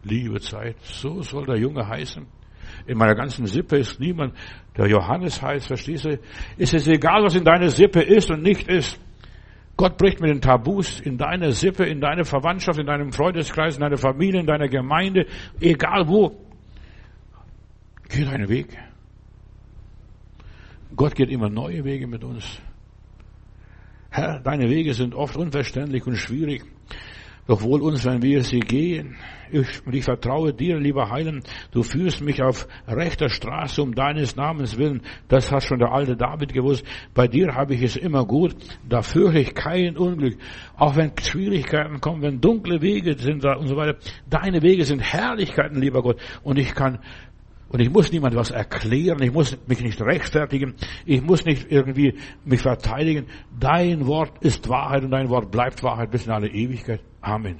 [0.05, 2.25] liebe Zeit, so soll der Junge heißen.
[2.87, 4.33] In meiner ganzen Sippe ist niemand,
[4.77, 6.19] der Johannes heißt, verstehst du?
[6.57, 8.99] Ist es egal, was in deiner Sippe ist und nicht ist.
[9.77, 13.81] Gott bricht mit den Tabus in deiner Sippe, in deiner Verwandtschaft, in deinem Freundeskreis, in
[13.81, 15.25] deiner Familie, in deiner Gemeinde,
[15.59, 16.39] egal wo.
[18.07, 18.67] Geh deinen Weg.
[20.95, 22.61] Gott geht immer neue Wege mit uns.
[24.09, 26.63] Herr, deine Wege sind oft unverständlich und schwierig.
[27.47, 29.15] Doch wohl uns, wenn wir sie gehen.
[29.51, 34.35] Ich, und ich vertraue dir, lieber Heilen, du führst mich auf rechter Straße um deines
[34.35, 35.01] Namens willen.
[35.27, 36.83] Das hat schon der alte David gewusst.
[37.13, 38.55] Bei dir habe ich es immer gut.
[38.89, 40.37] Da fürchte ich kein Unglück.
[40.75, 43.97] Auch wenn Schwierigkeiten kommen, wenn dunkle Wege sind da und so weiter.
[44.27, 46.19] Deine Wege sind Herrlichkeiten, lieber Gott.
[46.43, 46.99] Und ich kann
[47.69, 52.15] und ich muss niemand was erklären, ich muss mich nicht rechtfertigen, ich muss nicht irgendwie
[52.43, 53.25] mich verteidigen.
[53.59, 57.01] Dein Wort ist Wahrheit und dein Wort bleibt Wahrheit bis in alle Ewigkeit.
[57.21, 57.59] Amen.